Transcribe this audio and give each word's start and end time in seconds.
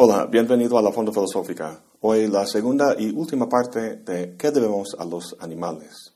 Hola, 0.00 0.26
bienvenido 0.26 0.78
a 0.78 0.82
la 0.82 0.92
Fonda 0.92 1.10
Filosófica. 1.10 1.82
Hoy 2.02 2.28
la 2.28 2.46
segunda 2.46 2.94
y 2.96 3.10
última 3.10 3.48
parte 3.48 3.96
de 3.96 4.36
¿Qué 4.36 4.52
debemos 4.52 4.94
a 4.96 5.04
los 5.04 5.34
animales? 5.40 6.14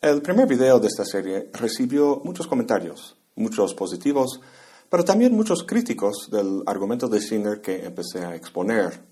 El 0.00 0.22
primer 0.22 0.48
video 0.48 0.80
de 0.80 0.86
esta 0.86 1.04
serie 1.04 1.50
recibió 1.52 2.22
muchos 2.24 2.46
comentarios, 2.46 3.14
muchos 3.36 3.74
positivos, 3.74 4.40
pero 4.88 5.04
también 5.04 5.36
muchos 5.36 5.64
críticos 5.64 6.30
del 6.30 6.62
argumento 6.64 7.08
de 7.08 7.20
Singer 7.20 7.60
que 7.60 7.84
empecé 7.84 8.24
a 8.24 8.34
exponer. 8.34 9.02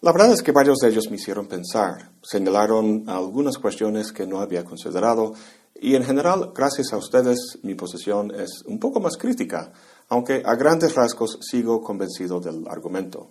La 0.00 0.10
verdad 0.10 0.32
es 0.32 0.42
que 0.42 0.50
varios 0.50 0.78
de 0.78 0.88
ellos 0.88 1.08
me 1.08 1.18
hicieron 1.18 1.46
pensar, 1.46 2.10
señalaron 2.20 3.04
algunas 3.06 3.58
cuestiones 3.58 4.10
que 4.10 4.26
no 4.26 4.40
había 4.40 4.64
considerado 4.64 5.34
y 5.82 5.94
en 5.94 6.04
general, 6.04 6.52
gracias 6.54 6.92
a 6.92 6.98
ustedes, 6.98 7.58
mi 7.62 7.74
posición 7.74 8.34
es 8.34 8.62
un 8.66 8.78
poco 8.78 9.00
más 9.00 9.16
crítica, 9.16 9.72
aunque 10.10 10.42
a 10.44 10.54
grandes 10.54 10.94
rasgos 10.94 11.38
sigo 11.40 11.80
convencido 11.80 12.40
del 12.40 12.68
argumento. 12.68 13.30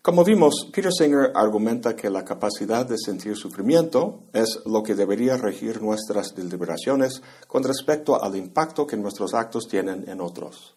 Como 0.00 0.24
vimos, 0.24 0.68
Peter 0.72 0.92
Singer 0.92 1.32
argumenta 1.34 1.96
que 1.96 2.08
la 2.08 2.24
capacidad 2.24 2.86
de 2.86 2.96
sentir 2.96 3.36
sufrimiento 3.36 4.20
es 4.32 4.60
lo 4.64 4.82
que 4.82 4.94
debería 4.94 5.36
regir 5.36 5.82
nuestras 5.82 6.34
deliberaciones 6.34 7.20
con 7.46 7.64
respecto 7.64 8.22
al 8.22 8.36
impacto 8.36 8.86
que 8.86 8.96
nuestros 8.96 9.34
actos 9.34 9.66
tienen 9.68 10.08
en 10.08 10.20
otros. 10.20 10.76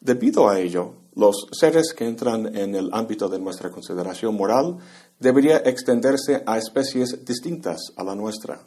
Debido 0.00 0.48
a 0.48 0.60
ello, 0.60 0.94
los 1.14 1.48
seres 1.52 1.92
que 1.92 2.06
entran 2.06 2.54
en 2.56 2.74
el 2.74 2.90
ámbito 2.92 3.28
de 3.28 3.38
nuestra 3.38 3.70
consideración 3.70 4.36
moral 4.36 4.78
debería 5.18 5.58
extenderse 5.58 6.42
a 6.46 6.58
especies 6.58 7.24
distintas 7.24 7.92
a 7.96 8.04
la 8.04 8.14
nuestra. 8.14 8.60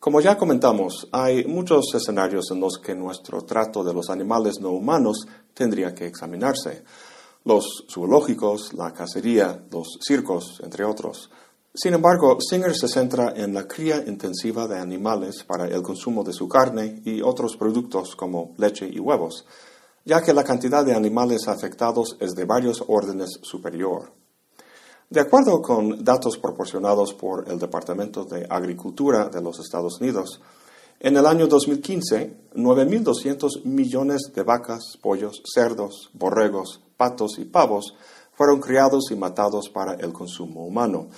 Como 0.00 0.22
ya 0.22 0.38
comentamos, 0.38 1.08
hay 1.12 1.44
muchos 1.44 1.94
escenarios 1.94 2.50
en 2.52 2.60
los 2.60 2.78
que 2.78 2.94
nuestro 2.94 3.42
trato 3.42 3.84
de 3.84 3.92
los 3.92 4.08
animales 4.08 4.58
no 4.58 4.70
humanos 4.70 5.26
tendría 5.52 5.94
que 5.94 6.06
examinarse. 6.06 6.84
Los 7.44 7.84
zoológicos, 7.86 8.72
la 8.72 8.94
cacería, 8.94 9.62
los 9.70 9.98
circos, 10.00 10.58
entre 10.64 10.86
otros. 10.86 11.28
Sin 11.74 11.92
embargo, 11.92 12.38
Singer 12.40 12.74
se 12.74 12.88
centra 12.88 13.34
en 13.36 13.52
la 13.52 13.68
cría 13.68 14.02
intensiva 14.06 14.66
de 14.66 14.78
animales 14.78 15.44
para 15.44 15.66
el 15.66 15.82
consumo 15.82 16.24
de 16.24 16.32
su 16.32 16.48
carne 16.48 17.02
y 17.04 17.20
otros 17.20 17.58
productos 17.58 18.16
como 18.16 18.54
leche 18.56 18.88
y 18.90 18.98
huevos, 19.00 19.44
ya 20.06 20.22
que 20.22 20.32
la 20.32 20.44
cantidad 20.44 20.82
de 20.82 20.94
animales 20.94 21.46
afectados 21.46 22.16
es 22.20 22.30
de 22.30 22.46
varios 22.46 22.82
órdenes 22.88 23.38
superior. 23.42 24.14
De 25.10 25.18
acuerdo 25.18 25.60
con 25.60 26.04
datos 26.04 26.38
proporcionados 26.38 27.14
por 27.14 27.50
el 27.50 27.58
Departamento 27.58 28.24
de 28.24 28.46
Agricultura 28.48 29.28
de 29.28 29.42
los 29.42 29.58
Estados 29.58 30.00
Unidos, 30.00 30.40
en 31.00 31.16
el 31.16 31.26
año 31.26 31.48
2015, 31.48 32.52
9.200 32.54 33.64
millones 33.64 34.30
de 34.32 34.44
vacas, 34.44 34.96
pollos, 35.02 35.42
cerdos, 35.52 36.10
borregos, 36.12 36.80
patos 36.96 37.40
y 37.40 37.44
pavos 37.44 37.96
fueron 38.34 38.60
criados 38.60 39.10
y 39.10 39.16
matados 39.16 39.68
para 39.68 39.94
el 39.94 40.12
consumo 40.12 40.64
humano. 40.64 41.08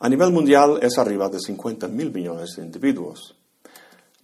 A 0.00 0.10
nivel 0.10 0.30
mundial 0.30 0.78
es 0.82 0.98
arriba 0.98 1.30
de 1.30 1.40
50 1.40 1.88
mil 1.88 2.12
millones 2.12 2.56
de 2.56 2.64
individuos. 2.64 3.34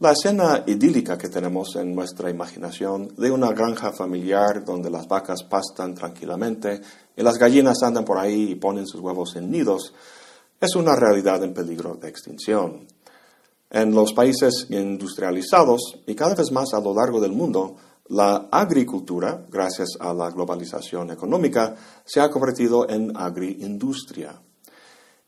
La 0.00 0.12
escena 0.12 0.62
idílica 0.66 1.18
que 1.18 1.28
tenemos 1.28 1.74
en 1.76 1.92
nuestra 1.92 2.30
imaginación 2.30 3.08
de 3.16 3.30
una 3.30 3.52
granja 3.52 3.90
familiar 3.90 4.64
donde 4.64 4.90
las 4.90 5.08
vacas 5.08 5.42
pastan 5.42 5.94
tranquilamente 5.94 6.80
y 7.18 7.22
las 7.22 7.36
gallinas 7.36 7.82
andan 7.82 8.04
por 8.04 8.16
ahí 8.16 8.52
y 8.52 8.54
ponen 8.54 8.86
sus 8.86 9.00
huevos 9.00 9.34
en 9.34 9.50
nidos 9.50 9.92
es 10.60 10.76
una 10.76 10.94
realidad 10.94 11.42
en 11.42 11.52
peligro 11.52 11.94
de 11.94 12.08
extinción. 12.08 12.86
En 13.70 13.92
los 13.92 14.12
países 14.12 14.68
industrializados 14.70 15.98
y 16.06 16.14
cada 16.14 16.36
vez 16.36 16.52
más 16.52 16.72
a 16.74 16.80
lo 16.80 16.94
largo 16.94 17.20
del 17.20 17.32
mundo, 17.32 17.74
la 18.08 18.48
agricultura, 18.52 19.44
gracias 19.50 19.88
a 19.98 20.14
la 20.14 20.30
globalización 20.30 21.10
económica, 21.10 21.74
se 22.04 22.20
ha 22.20 22.30
convertido 22.30 22.88
en 22.88 23.14
agriindustria. 23.16 24.40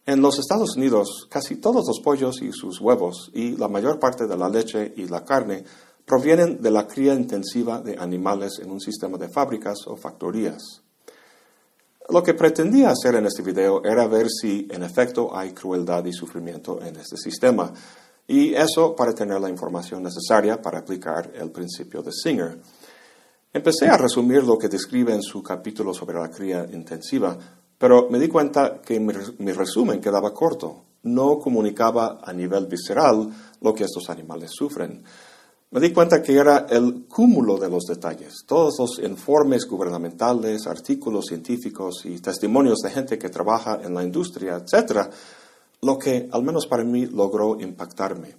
En 0.06 0.22
los 0.22 0.38
Estados 0.38 0.76
Unidos, 0.76 1.26
casi 1.28 1.56
todos 1.56 1.86
los 1.88 2.00
pollos 2.00 2.40
y 2.40 2.52
sus 2.52 2.80
huevos 2.80 3.32
y 3.34 3.56
la 3.56 3.66
mayor 3.66 3.98
parte 3.98 4.28
de 4.28 4.36
la 4.36 4.48
leche 4.48 4.94
y 4.96 5.06
la 5.08 5.24
carne 5.24 5.64
provienen 6.06 6.62
de 6.62 6.70
la 6.70 6.86
cría 6.86 7.14
intensiva 7.14 7.80
de 7.80 7.96
animales 7.98 8.60
en 8.60 8.70
un 8.70 8.80
sistema 8.80 9.18
de 9.18 9.28
fábricas 9.28 9.86
o 9.86 9.96
factorías. 9.96 10.82
Lo 12.08 12.22
que 12.22 12.34
pretendía 12.34 12.90
hacer 12.90 13.14
en 13.14 13.26
este 13.26 13.42
video 13.42 13.84
era 13.84 14.06
ver 14.06 14.28
si 14.28 14.66
en 14.70 14.82
efecto 14.82 15.36
hay 15.36 15.52
crueldad 15.52 16.04
y 16.06 16.12
sufrimiento 16.12 16.80
en 16.82 16.96
este 16.96 17.16
sistema, 17.16 17.72
y 18.26 18.54
eso 18.54 18.94
para 18.94 19.12
tener 19.12 19.40
la 19.40 19.48
información 19.48 20.02
necesaria 20.02 20.60
para 20.60 20.78
aplicar 20.78 21.32
el 21.34 21.50
principio 21.50 22.02
de 22.02 22.12
Singer. 22.12 22.58
Empecé 23.52 23.88
a 23.88 23.96
resumir 23.96 24.44
lo 24.44 24.56
que 24.56 24.68
describe 24.68 25.12
en 25.12 25.22
su 25.22 25.42
capítulo 25.42 25.92
sobre 25.92 26.20
la 26.20 26.30
cría 26.30 26.64
intensiva, 26.70 27.36
pero 27.76 28.08
me 28.08 28.20
di 28.20 28.28
cuenta 28.28 28.80
que 28.80 29.00
mi, 29.00 29.52
resumen 29.52 30.00
quedaba 30.00 30.32
corto. 30.32 30.84
No 31.02 31.38
comunicaba 31.38 32.20
a 32.22 32.32
nivel 32.32 32.66
visceral 32.66 33.28
lo 33.60 33.74
que 33.74 33.84
estos 33.84 34.08
animales 34.10 34.52
sufren. 34.52 35.02
Me 35.72 35.78
di 35.78 35.92
cuenta 35.92 36.20
que 36.20 36.34
era 36.34 36.66
el 36.68 37.06
cúmulo 37.06 37.56
de 37.56 37.70
los 37.70 37.84
detalles, 37.84 38.42
todos 38.44 38.74
los 38.80 38.98
informes 38.98 39.68
gubernamentales, 39.68 40.66
artículos 40.66 41.26
científicos 41.26 42.04
y 42.06 42.18
testimonios 42.18 42.80
de 42.80 42.90
gente 42.90 43.16
que 43.16 43.28
trabaja 43.28 43.78
en 43.80 43.94
la 43.94 44.02
industria, 44.02 44.56
etc., 44.56 45.08
lo 45.82 45.96
que, 45.96 46.28
al 46.32 46.42
menos 46.42 46.66
para 46.66 46.82
mí, 46.82 47.06
logró 47.06 47.60
impactarme. 47.60 48.34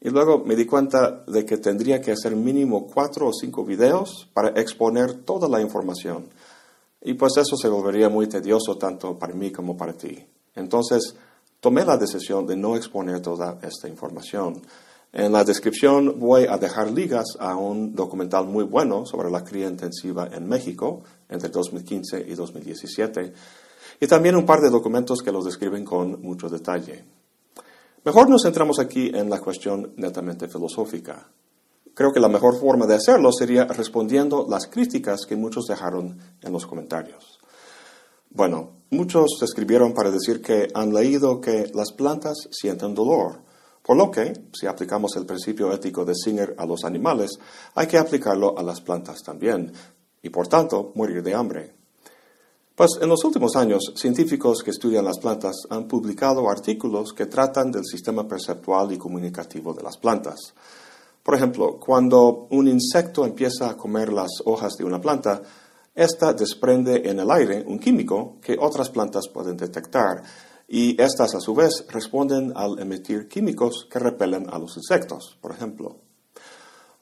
Y 0.00 0.10
luego 0.10 0.44
me 0.44 0.54
di 0.54 0.64
cuenta 0.64 1.24
de 1.26 1.44
que 1.44 1.56
tendría 1.56 2.00
que 2.00 2.12
hacer 2.12 2.36
mínimo 2.36 2.86
cuatro 2.86 3.26
o 3.26 3.32
cinco 3.32 3.64
videos 3.64 4.30
para 4.32 4.50
exponer 4.50 5.24
toda 5.24 5.48
la 5.48 5.60
información. 5.60 6.28
Y 7.02 7.14
pues 7.14 7.36
eso 7.36 7.56
se 7.56 7.68
volvería 7.68 8.08
muy 8.08 8.28
tedioso 8.28 8.78
tanto 8.78 9.18
para 9.18 9.34
mí 9.34 9.50
como 9.50 9.76
para 9.76 9.94
ti. 9.94 10.24
Entonces, 10.54 11.16
tomé 11.58 11.84
la 11.84 11.96
decisión 11.96 12.46
de 12.46 12.56
no 12.56 12.76
exponer 12.76 13.20
toda 13.20 13.58
esta 13.62 13.88
información. 13.88 14.62
En 15.16 15.30
la 15.30 15.44
descripción 15.44 16.18
voy 16.18 16.46
a 16.46 16.58
dejar 16.58 16.90
ligas 16.90 17.36
a 17.38 17.54
un 17.54 17.94
documental 17.94 18.46
muy 18.46 18.64
bueno 18.64 19.06
sobre 19.06 19.30
la 19.30 19.44
cría 19.44 19.68
intensiva 19.68 20.28
en 20.32 20.48
México 20.48 21.04
entre 21.28 21.50
2015 21.50 22.26
y 22.26 22.34
2017 22.34 23.32
y 24.00 24.06
también 24.08 24.34
un 24.34 24.44
par 24.44 24.60
de 24.60 24.70
documentos 24.70 25.22
que 25.22 25.30
los 25.30 25.44
describen 25.44 25.84
con 25.84 26.20
mucho 26.20 26.48
detalle. 26.48 27.04
Mejor 28.04 28.28
nos 28.28 28.42
centramos 28.42 28.80
aquí 28.80 29.12
en 29.14 29.30
la 29.30 29.38
cuestión 29.38 29.92
netamente 29.98 30.48
filosófica. 30.48 31.28
Creo 31.94 32.12
que 32.12 32.18
la 32.18 32.28
mejor 32.28 32.58
forma 32.58 32.84
de 32.84 32.96
hacerlo 32.96 33.30
sería 33.30 33.66
respondiendo 33.66 34.44
las 34.50 34.66
críticas 34.66 35.26
que 35.26 35.36
muchos 35.36 35.66
dejaron 35.66 36.18
en 36.42 36.52
los 36.52 36.66
comentarios. 36.66 37.38
Bueno, 38.30 38.72
muchos 38.90 39.40
escribieron 39.42 39.94
para 39.94 40.10
decir 40.10 40.42
que 40.42 40.66
han 40.74 40.92
leído 40.92 41.40
que 41.40 41.70
las 41.72 41.92
plantas 41.92 42.48
sienten 42.50 42.96
dolor, 42.96 43.43
por 43.84 43.98
lo 43.98 44.10
que, 44.10 44.32
si 44.54 44.66
aplicamos 44.66 45.14
el 45.16 45.26
principio 45.26 45.70
ético 45.70 46.06
de 46.06 46.14
Singer 46.14 46.54
a 46.56 46.64
los 46.64 46.84
animales, 46.84 47.32
hay 47.74 47.86
que 47.86 47.98
aplicarlo 47.98 48.58
a 48.58 48.62
las 48.62 48.80
plantas 48.80 49.22
también, 49.22 49.70
y 50.22 50.30
por 50.30 50.48
tanto 50.48 50.92
morir 50.94 51.22
de 51.22 51.34
hambre. 51.34 51.74
Pues 52.74 52.92
en 53.02 53.10
los 53.10 53.22
últimos 53.24 53.54
años, 53.56 53.92
científicos 53.94 54.62
que 54.64 54.70
estudian 54.70 55.04
las 55.04 55.18
plantas 55.18 55.54
han 55.68 55.86
publicado 55.86 56.48
artículos 56.48 57.12
que 57.12 57.26
tratan 57.26 57.70
del 57.70 57.84
sistema 57.84 58.26
perceptual 58.26 58.90
y 58.90 58.96
comunicativo 58.96 59.74
de 59.74 59.82
las 59.82 59.98
plantas. 59.98 60.54
Por 61.22 61.34
ejemplo, 61.34 61.78
cuando 61.78 62.48
un 62.50 62.66
insecto 62.66 63.26
empieza 63.26 63.68
a 63.68 63.76
comer 63.76 64.12
las 64.14 64.30
hojas 64.46 64.72
de 64.78 64.84
una 64.84 65.00
planta, 65.00 65.42
ésta 65.94 66.32
desprende 66.32 67.02
en 67.04 67.20
el 67.20 67.30
aire 67.30 67.62
un 67.66 67.78
químico 67.78 68.38
que 68.40 68.56
otras 68.58 68.88
plantas 68.88 69.28
pueden 69.28 69.58
detectar 69.58 70.22
y 70.68 71.00
estas 71.00 71.34
a 71.34 71.40
su 71.40 71.54
vez 71.54 71.84
responden 71.88 72.52
al 72.56 72.78
emitir 72.78 73.28
químicos 73.28 73.86
que 73.90 73.98
repelen 73.98 74.46
a 74.50 74.58
los 74.58 74.76
insectos, 74.76 75.36
por 75.40 75.52
ejemplo. 75.52 75.96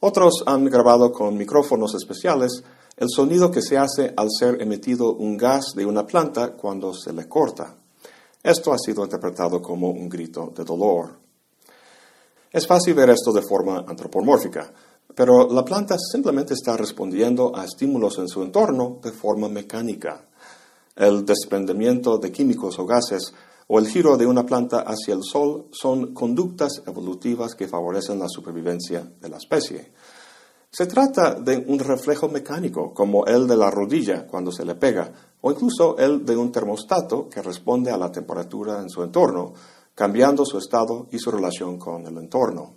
Otros 0.01 0.43
han 0.47 0.65
grabado 0.65 1.13
con 1.13 1.37
micrófonos 1.37 1.95
especiales 1.95 2.65
el 2.97 3.09
sonido 3.09 3.51
que 3.51 3.63
se 3.63 3.79
hace 3.79 4.13
al 4.17 4.29
ser 4.31 4.61
emitido 4.61 5.15
un 5.15 5.37
gas 5.37 5.73
de 5.75 5.87
una 5.87 6.07
planta 6.07 6.55
cuando 6.55 6.93
se 6.93 7.13
le 7.13 7.29
corta. 7.29 7.77
Esto 8.43 8.73
ha 8.73 8.79
sido 8.79 9.05
interpretado 9.05 9.63
como 9.63 9.91
un 9.91 10.09
grito 10.09 10.53
de 10.55 10.65
dolor. 10.65 11.19
Es 12.51 12.67
fácil 12.67 12.95
ver 12.95 13.11
esto 13.11 13.33
de 13.33 13.43
forma 13.43 13.85
antropomórfica, 13.87 14.73
pero 15.15 15.49
la 15.49 15.65
planta 15.65 15.97
simplemente 15.99 16.55
está 16.55 16.77
respondiendo 16.77 17.57
a 17.57 17.65
estímulos 17.65 18.19
en 18.19 18.29
su 18.29 18.43
entorno 18.43 18.99
de 19.03 19.13
forma 19.13 19.49
mecánica. 19.49 20.27
El 20.97 21.25
desprendimiento 21.25 22.19
de 22.19 22.31
químicos 22.31 22.79
o 22.79 22.85
gases 22.85 23.33
o 23.69 23.79
el 23.79 23.87
giro 23.87 24.17
de 24.17 24.27
una 24.27 24.45
planta 24.45 24.81
hacia 24.81 25.15
el 25.15 25.23
sol 25.23 25.69
son 25.71 26.13
conductas 26.15 26.83
evolutivas 26.87 27.55
que 27.55 27.69
favorecen 27.69 28.19
la 28.19 28.29
supervivencia 28.29 29.03
de 29.21 29.29
la 29.29 29.37
especie. 29.37 29.93
Se 30.71 30.87
trata 30.87 31.35
de 31.35 31.59
un 31.69 31.79
reflejo 31.79 32.29
mecánico, 32.29 32.95
como 32.95 33.27
el 33.27 33.47
de 33.47 33.57
la 33.57 33.71
rodilla 33.71 34.27
cuando 34.27 34.51
se 34.51 34.65
le 34.65 34.75
pega, 34.75 35.13
o 35.43 35.51
incluso 35.51 35.99
el 35.99 36.25
de 36.25 36.37
un 36.37 36.51
termostato 36.51 37.29
que 37.29 37.43
responde 37.43 37.91
a 37.91 37.99
la 37.99 38.11
temperatura 38.11 38.81
en 38.81 38.89
su 38.89 39.03
entorno, 39.03 39.53
cambiando 39.95 40.47
su 40.47 40.57
estado 40.57 41.09
y 41.11 41.19
su 41.19 41.31
relación 41.31 41.79
con 41.79 42.07
el 42.07 42.17
entorno. 42.17 42.75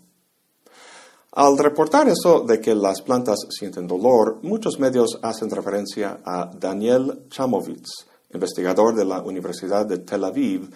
Al 1.32 1.58
reportar 1.58 2.08
eso 2.10 2.42
de 2.42 2.60
que 2.60 2.76
las 2.76 3.02
plantas 3.02 3.40
sienten 3.50 3.88
dolor, 3.88 4.40
muchos 4.44 4.80
medios 4.80 5.20
hacen 5.22 5.50
referencia 5.50 6.20
a 6.26 6.52
Daniel 6.54 7.28
Chamovitz, 7.30 8.08
investigador 8.36 8.96
de 8.96 9.06
la 9.06 9.22
Universidad 9.22 9.86
de 9.86 10.00
Tel 10.00 10.24
Aviv, 10.24 10.70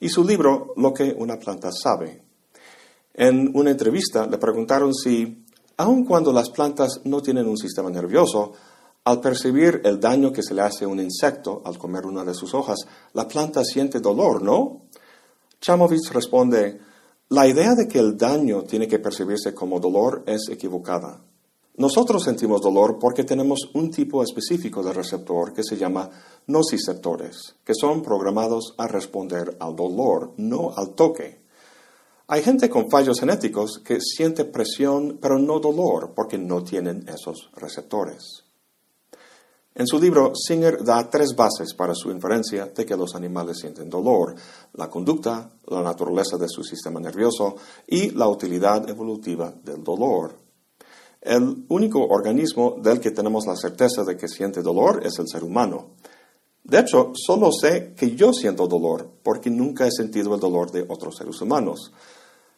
y 0.00 0.08
su 0.08 0.24
libro 0.24 0.74
Lo 0.76 0.92
que 0.92 1.14
una 1.18 1.38
planta 1.38 1.70
sabe. 1.72 2.22
En 3.14 3.50
una 3.56 3.70
entrevista 3.70 4.26
le 4.26 4.38
preguntaron 4.38 4.94
si, 4.94 5.44
aun 5.78 6.04
cuando 6.04 6.32
las 6.32 6.50
plantas 6.50 7.00
no 7.04 7.22
tienen 7.22 7.46
un 7.46 7.56
sistema 7.56 7.90
nervioso, 7.90 8.52
al 9.04 9.20
percibir 9.20 9.80
el 9.84 10.00
daño 10.00 10.32
que 10.32 10.42
se 10.42 10.52
le 10.52 10.62
hace 10.62 10.84
a 10.84 10.88
un 10.88 11.00
insecto 11.00 11.62
al 11.64 11.78
comer 11.78 12.06
una 12.06 12.24
de 12.24 12.34
sus 12.34 12.52
hojas, 12.54 12.78
la 13.12 13.26
planta 13.26 13.64
siente 13.64 14.00
dolor, 14.00 14.42
¿no? 14.42 14.82
Chamovitz 15.60 16.12
responde, 16.12 16.80
la 17.28 17.46
idea 17.46 17.74
de 17.74 17.88
que 17.88 17.98
el 17.98 18.16
daño 18.16 18.62
tiene 18.64 18.86
que 18.86 18.98
percibirse 18.98 19.54
como 19.54 19.80
dolor 19.80 20.24
es 20.26 20.48
equivocada. 20.48 21.20
Nosotros 21.78 22.24
sentimos 22.24 22.62
dolor 22.62 22.98
porque 22.98 23.24
tenemos 23.24 23.68
un 23.74 23.90
tipo 23.90 24.22
específico 24.22 24.82
de 24.82 24.94
receptor 24.94 25.52
que 25.52 25.62
se 25.62 25.76
llama 25.76 26.08
nociceptores, 26.46 27.56
que 27.62 27.74
son 27.74 28.02
programados 28.02 28.74
a 28.78 28.86
responder 28.86 29.58
al 29.60 29.76
dolor, 29.76 30.32
no 30.38 30.72
al 30.74 30.94
toque. 30.94 31.44
Hay 32.28 32.42
gente 32.42 32.70
con 32.70 32.90
fallos 32.90 33.20
genéticos 33.20 33.82
que 33.84 34.00
siente 34.00 34.46
presión 34.46 35.18
pero 35.20 35.38
no 35.38 35.60
dolor 35.60 36.12
porque 36.14 36.38
no 36.38 36.64
tienen 36.64 37.06
esos 37.08 37.50
receptores. 37.54 38.44
En 39.74 39.86
su 39.86 40.00
libro, 40.00 40.32
Singer 40.34 40.82
da 40.82 41.10
tres 41.10 41.36
bases 41.36 41.74
para 41.74 41.94
su 41.94 42.10
inferencia 42.10 42.72
de 42.74 42.86
que 42.86 42.96
los 42.96 43.14
animales 43.14 43.58
sienten 43.58 43.90
dolor, 43.90 44.34
la 44.72 44.88
conducta, 44.88 45.50
la 45.66 45.82
naturaleza 45.82 46.38
de 46.38 46.48
su 46.48 46.64
sistema 46.64 46.98
nervioso 46.98 47.56
y 47.86 48.12
la 48.12 48.26
utilidad 48.26 48.88
evolutiva 48.88 49.52
del 49.62 49.84
dolor. 49.84 50.45
El 51.26 51.64
único 51.70 52.06
organismo 52.06 52.76
del 52.80 53.00
que 53.00 53.10
tenemos 53.10 53.46
la 53.46 53.56
certeza 53.56 54.04
de 54.04 54.16
que 54.16 54.28
siente 54.28 54.62
dolor 54.62 55.04
es 55.04 55.18
el 55.18 55.26
ser 55.26 55.42
humano. 55.42 55.96
De 56.62 56.78
hecho, 56.78 57.10
solo 57.14 57.50
sé 57.50 57.94
que 57.96 58.14
yo 58.14 58.32
siento 58.32 58.68
dolor 58.68 59.10
porque 59.24 59.50
nunca 59.50 59.88
he 59.88 59.90
sentido 59.90 60.36
el 60.36 60.40
dolor 60.40 60.70
de 60.70 60.86
otros 60.88 61.16
seres 61.16 61.40
humanos. 61.40 61.92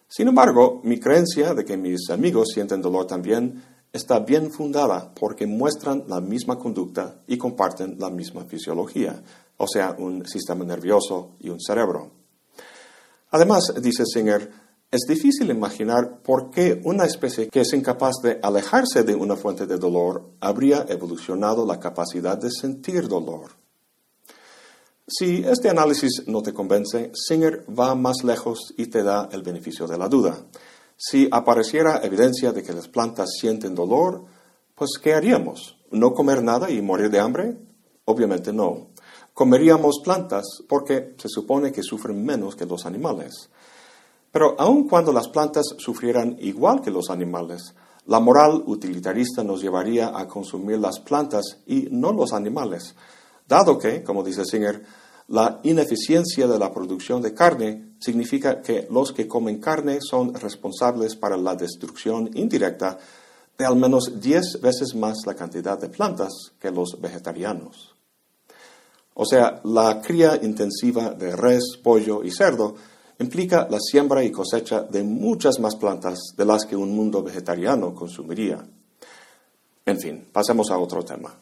Sin 0.07 0.27
embargo, 0.27 0.81
mi 0.83 0.99
creencia 0.99 1.55
de 1.55 1.65
que 1.65 1.77
mis 1.77 2.11
amigos 2.11 2.49
sienten 2.53 2.79
dolor 2.79 3.07
también 3.07 3.63
está 3.91 4.19
bien 4.19 4.51
fundada 4.51 5.15
porque 5.15 5.47
muestran 5.47 6.03
la 6.07 6.21
misma 6.21 6.59
conducta 6.59 7.21
y 7.25 7.39
comparten 7.39 7.95
la 7.97 8.11
misma 8.11 8.45
fisiología, 8.45 9.23
o 9.57 9.67
sea, 9.67 9.95
un 9.97 10.27
sistema 10.27 10.63
nervioso 10.63 11.31
y 11.39 11.49
un 11.49 11.59
cerebro. 11.59 12.11
Además, 13.31 13.73
dice 13.81 14.05
Singer, 14.05 14.68
es 14.91 15.01
difícil 15.07 15.51
imaginar 15.51 16.21
por 16.23 16.49
qué 16.49 16.81
una 16.83 17.05
especie 17.05 17.47
que 17.49 17.61
es 17.61 17.73
incapaz 17.73 18.15
de 18.23 18.39
alejarse 18.41 19.03
de 19.03 19.13
una 19.13 19.35
fuente 19.35 19.67
de 19.67 19.77
dolor 19.77 20.31
habría 20.39 20.85
evolucionado 20.89 21.65
la 21.65 21.79
capacidad 21.79 22.37
de 22.37 22.49
sentir 22.49 23.07
dolor. 23.07 23.51
Si 25.07 25.43
este 25.45 25.69
análisis 25.69 26.23
no 26.27 26.41
te 26.41 26.53
convence, 26.53 27.11
Singer 27.13 27.65
va 27.67 27.93
más 27.93 28.23
lejos 28.23 28.73
y 28.77 28.87
te 28.87 29.03
da 29.03 29.29
el 29.31 29.43
beneficio 29.43 29.85
de 29.87 29.97
la 29.97 30.07
duda. 30.07 30.37
Si 30.97 31.27
apareciera 31.31 32.01
evidencia 32.03 32.51
de 32.51 32.63
que 32.63 32.73
las 32.73 32.87
plantas 32.87 33.29
sienten 33.39 33.75
dolor, 33.75 34.25
pues 34.73 34.91
¿qué 35.01 35.13
haríamos? 35.13 35.77
¿No 35.91 36.13
comer 36.13 36.43
nada 36.43 36.69
y 36.69 36.81
morir 36.81 37.09
de 37.09 37.19
hambre? 37.19 37.57
Obviamente 38.05 38.51
no. 38.51 38.89
Comeríamos 39.33 40.01
plantas 40.03 40.45
porque 40.67 41.15
se 41.17 41.29
supone 41.29 41.71
que 41.71 41.83
sufren 41.83 42.23
menos 42.23 42.55
que 42.55 42.65
los 42.65 42.85
animales. 42.85 43.49
Pero 44.31 44.55
aun 44.59 44.87
cuando 44.87 45.11
las 45.11 45.27
plantas 45.27 45.65
sufrieran 45.77 46.37
igual 46.39 46.81
que 46.81 46.91
los 46.91 47.09
animales, 47.09 47.73
la 48.05 48.19
moral 48.19 48.63
utilitarista 48.65 49.43
nos 49.43 49.61
llevaría 49.61 50.17
a 50.17 50.27
consumir 50.27 50.79
las 50.79 50.99
plantas 50.99 51.59
y 51.67 51.87
no 51.91 52.11
los 52.11 52.33
animales, 52.33 52.95
dado 53.47 53.77
que, 53.77 54.03
como 54.03 54.23
dice 54.23 54.45
Singer, 54.45 54.83
la 55.29 55.59
ineficiencia 55.61 56.47
de 56.47 56.57
la 56.57 56.73
producción 56.73 57.21
de 57.21 57.35
carne 57.35 57.93
significa 57.99 58.61
que 58.61 58.87
los 58.89 59.11
que 59.11 59.27
comen 59.27 59.59
carne 59.59 59.99
son 60.01 60.33
responsables 60.33 61.15
para 61.15 61.37
la 61.37 61.55
destrucción 61.55 62.31
indirecta 62.33 62.97
de 63.55 63.65
al 63.65 63.75
menos 63.75 64.19
10 64.19 64.61
veces 64.61 64.95
más 64.95 65.17
la 65.27 65.35
cantidad 65.35 65.77
de 65.77 65.89
plantas 65.89 66.31
que 66.59 66.71
los 66.71 66.99
vegetarianos. 66.99 67.93
O 69.13 69.25
sea, 69.25 69.61
la 69.65 70.01
cría 70.01 70.39
intensiva 70.41 71.11
de 71.11 71.35
res, 71.35 71.77
pollo 71.83 72.23
y 72.23 72.31
cerdo 72.31 72.75
implica 73.19 73.67
la 73.69 73.79
siembra 73.79 74.23
y 74.23 74.31
cosecha 74.31 74.81
de 74.81 75.03
muchas 75.03 75.59
más 75.59 75.75
plantas 75.75 76.19
de 76.35 76.45
las 76.45 76.65
que 76.65 76.75
un 76.75 76.95
mundo 76.95 77.21
vegetariano 77.21 77.93
consumiría. 77.93 78.65
En 79.85 79.99
fin, 79.99 80.27
pasemos 80.31 80.71
a 80.71 80.77
otro 80.77 81.03
tema. 81.03 81.35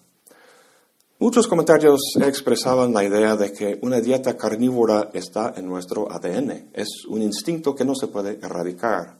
Muchos 1.19 1.47
comentarios 1.47 2.00
expresaban 2.21 2.94
la 2.94 3.03
idea 3.03 3.35
de 3.35 3.51
que 3.51 3.79
una 3.81 4.00
dieta 4.00 4.38
carnívora 4.38 5.09
está 5.13 5.53
en 5.57 5.68
nuestro 5.68 6.12
ADN, 6.12 6.69
es 6.74 7.06
un 7.07 7.24
instinto 7.24 7.74
que 7.74 7.83
no 7.85 7.95
se 7.95 8.07
puede 8.07 8.38
erradicar. 8.39 9.18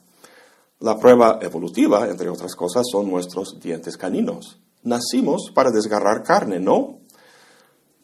La 0.80 0.96
prueba 0.96 1.40
evolutiva, 1.42 2.08
entre 2.08 2.28
otras 2.28 2.54
cosas, 2.54 2.84
son 2.88 3.10
nuestros 3.10 3.58
dientes 3.60 3.96
caninos. 3.96 4.60
Nacimos 4.84 5.50
para 5.52 5.72
desgarrar 5.72 6.22
carne, 6.22 6.60
¿no? 6.60 7.00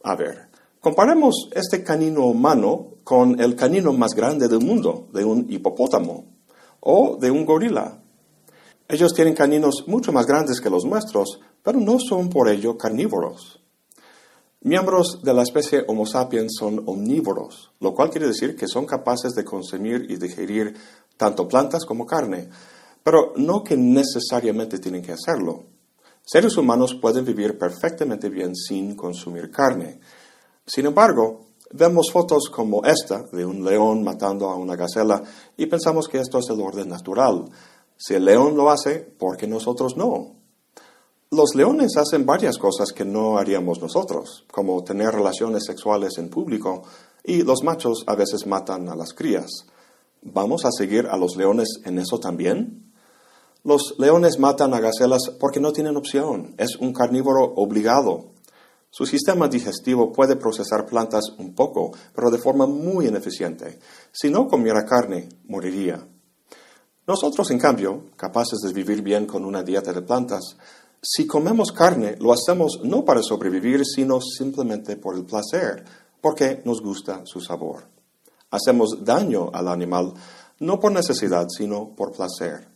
A 0.03 0.17
ver, 0.17 0.49
comparemos 0.85 1.49
este 1.53 1.83
canino 1.83 2.27
humano 2.27 2.99
con 3.05 3.41
el 3.41 3.57
canino 3.57 3.95
más 3.95 4.13
grande 4.15 4.49
del 4.49 4.61
mundo, 4.61 5.09
de 5.15 5.25
un 5.25 5.51
hipopótamo 5.51 6.27
o 6.81 7.17
de 7.19 7.31
un 7.31 7.47
gorila. 7.47 8.03
Ellos 8.87 9.15
tienen 9.15 9.35
caninos 9.35 9.85
mucho 9.87 10.13
más 10.13 10.27
grandes 10.27 10.61
que 10.61 10.69
los 10.69 10.85
nuestros, 10.85 11.41
pero 11.63 11.81
no 11.81 11.99
son 11.99 12.29
por 12.29 12.51
ello 12.51 12.77
carnívoros. 12.77 13.63
Miembros 14.61 15.23
de 15.23 15.33
la 15.33 15.45
especie 15.45 15.87
Homo 15.89 16.05
sapiens 16.05 16.53
son 16.59 16.83
omnívoros, 16.85 17.73
lo 17.81 17.95
cual 17.95 18.11
quiere 18.11 18.27
decir 18.27 18.55
que 18.55 18.69
son 18.69 18.85
capaces 18.85 19.33
de 19.33 19.43
consumir 19.43 20.05
y 20.11 20.17
digerir 20.17 20.77
tanto 21.17 21.49
plantas 21.49 21.87
como 21.87 22.05
carne, 22.05 22.51
pero 23.03 23.33
no 23.37 23.65
que 23.65 23.79
necesariamente 23.79 24.79
tienen 24.79 25.01
que 25.01 25.13
hacerlo. 25.13 25.65
Seres 26.23 26.59
humanos 26.59 26.95
pueden 27.01 27.25
vivir 27.25 27.57
perfectamente 27.57 28.29
bien 28.29 28.55
sin 28.55 28.95
consumir 28.95 29.51
carne. 29.51 30.01
Sin 30.67 30.87
embargo, 30.87 31.47
vemos 31.73 32.11
fotos 32.11 32.49
como 32.51 32.85
esta 32.85 33.23
de 33.33 33.45
un 33.45 33.65
león 33.65 34.03
matando 34.03 34.49
a 34.49 34.57
una 34.57 34.77
gacela 34.77 35.23
y 35.57 35.67
pensamos 35.67 36.09
que 36.09 36.19
esto 36.19 36.39
es 36.39 36.49
el 36.51 36.61
orden 36.61 36.89
natural. 36.89 37.45
Si 37.97 38.15
el 38.15 38.25
león 38.25 38.57
lo 38.57 38.71
hace, 38.71 39.01
¿por 39.01 39.37
qué 39.37 39.47
nosotros 39.47 39.97
no? 39.97 40.37
Los 41.31 41.55
leones 41.55 41.97
hacen 41.97 42.25
varias 42.25 42.59
cosas 42.59 42.93
que 42.93 43.05
no 43.05 43.39
haríamos 43.39 43.81
nosotros, 43.81 44.45
como 44.53 44.85
tener 44.85 45.13
relaciones 45.13 45.65
sexuales 45.67 46.17
en 46.19 46.31
público, 46.31 46.83
y 47.25 47.43
los 47.43 47.65
machos 47.65 48.05
a 48.07 48.15
veces 48.15 48.47
matan 48.47 48.89
a 48.89 48.95
las 48.95 49.13
crías. 49.13 49.51
¿Vamos 50.23 50.65
a 50.65 50.71
seguir 50.71 51.07
a 51.09 51.17
los 51.17 51.37
leones 51.37 51.81
en 51.85 51.99
eso 51.99 52.21
también? 52.21 52.93
Los 53.65 53.95
leones 53.99 54.39
matan 54.39 54.75
a 54.75 54.81
gacelas 54.81 55.31
porque 55.41 55.59
no 55.59 55.73
tienen 55.73 55.97
opción, 55.97 56.55
es 56.57 56.77
un 56.77 56.93
carnívoro 56.93 57.53
obligado. 57.57 58.34
Su 58.97 59.07
sistema 59.07 59.49
digestivo 59.49 60.13
puede 60.13 60.37
procesar 60.37 60.87
plantas 60.87 61.25
un 61.39 61.53
poco, 61.53 61.91
pero 62.15 62.31
de 62.31 62.39
forma 62.39 62.65
muy 62.65 63.09
ineficiente. 63.09 63.81
Si 64.13 64.31
no 64.31 64.47
comiera 64.47 64.87
carne, 64.87 65.29
moriría. 65.49 66.07
Nosotros, 67.05 67.51
en 67.51 67.59
cambio, 67.59 68.05
capaces 68.15 68.61
de 68.61 68.73
vivir 68.73 69.03
bien 69.03 69.27
con 69.27 69.45
una 69.45 69.65
dieta 69.65 69.93
de 69.93 70.01
plantas, 70.01 70.57
si 71.03 71.27
comemos 71.27 71.73
carne, 71.73 72.15
lo 72.21 72.33
hacemos 72.33 72.83
no 72.85 73.05
para 73.05 73.21
sobrevivir, 73.21 73.85
sino 73.85 74.21
simplemente 74.21 74.95
por 74.95 75.17
el 75.17 75.25
placer, 75.25 75.85
porque 76.21 76.63
nos 76.65 76.81
gusta 76.81 77.23
su 77.25 77.41
sabor. 77.41 77.89
Hacemos 78.53 78.99
daño 79.05 79.51
al 79.53 79.67
animal 79.67 80.15
no 80.61 80.79
por 80.79 80.93
necesidad, 80.93 81.49
sino 81.49 81.97
por 81.97 82.13
placer. 82.13 82.69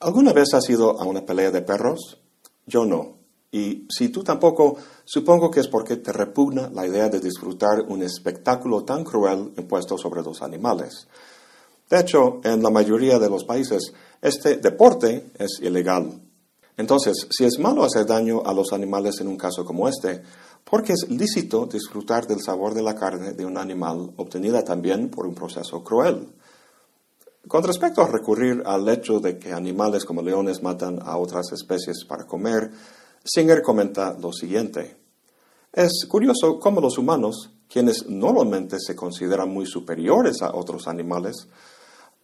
¿Alguna 0.00 0.32
vez 0.32 0.52
has 0.52 0.68
ido 0.68 1.00
a 1.00 1.04
una 1.04 1.24
pelea 1.24 1.52
de 1.52 1.62
perros? 1.62 2.18
Yo 2.66 2.84
no. 2.84 3.19
Y 3.52 3.86
si 3.88 4.10
tú 4.10 4.22
tampoco, 4.22 4.76
supongo 5.04 5.50
que 5.50 5.60
es 5.60 5.68
porque 5.68 5.96
te 5.96 6.12
repugna 6.12 6.70
la 6.70 6.86
idea 6.86 7.08
de 7.08 7.20
disfrutar 7.20 7.82
un 7.88 8.02
espectáculo 8.02 8.84
tan 8.84 9.02
cruel 9.02 9.52
impuesto 9.56 9.98
sobre 9.98 10.22
los 10.22 10.40
animales. 10.42 11.08
De 11.88 11.98
hecho, 11.98 12.40
en 12.44 12.62
la 12.62 12.70
mayoría 12.70 13.18
de 13.18 13.28
los 13.28 13.44
países, 13.44 13.92
este 14.22 14.58
deporte 14.58 15.32
es 15.36 15.58
ilegal. 15.60 16.20
Entonces, 16.76 17.26
si 17.30 17.44
es 17.44 17.58
malo 17.58 17.84
hacer 17.84 18.06
daño 18.06 18.42
a 18.46 18.54
los 18.54 18.72
animales 18.72 19.20
en 19.20 19.26
un 19.26 19.36
caso 19.36 19.64
como 19.64 19.88
este, 19.88 20.22
¿por 20.64 20.82
qué 20.84 20.92
es 20.92 21.10
lícito 21.10 21.66
disfrutar 21.66 22.26
del 22.26 22.40
sabor 22.40 22.72
de 22.74 22.82
la 22.82 22.94
carne 22.94 23.32
de 23.32 23.44
un 23.44 23.58
animal 23.58 24.12
obtenida 24.16 24.62
también 24.62 25.10
por 25.10 25.26
un 25.26 25.34
proceso 25.34 25.82
cruel. 25.82 26.28
Con 27.48 27.64
respecto 27.64 28.02
a 28.02 28.06
recurrir 28.06 28.62
al 28.64 28.88
hecho 28.88 29.18
de 29.18 29.38
que 29.38 29.52
animales 29.52 30.04
como 30.04 30.22
leones 30.22 30.62
matan 30.62 31.00
a 31.02 31.16
otras 31.16 31.52
especies 31.52 32.04
para 32.06 32.24
comer, 32.24 32.70
Singer 33.24 33.62
comenta 33.62 34.16
lo 34.18 34.32
siguiente. 34.32 34.96
Es 35.72 36.06
curioso 36.08 36.58
cómo 36.58 36.80
los 36.80 36.98
humanos, 36.98 37.50
quienes 37.68 38.08
normalmente 38.08 38.78
se 38.78 38.96
consideran 38.96 39.50
muy 39.50 39.66
superiores 39.66 40.42
a 40.42 40.54
otros 40.54 40.88
animales, 40.88 41.46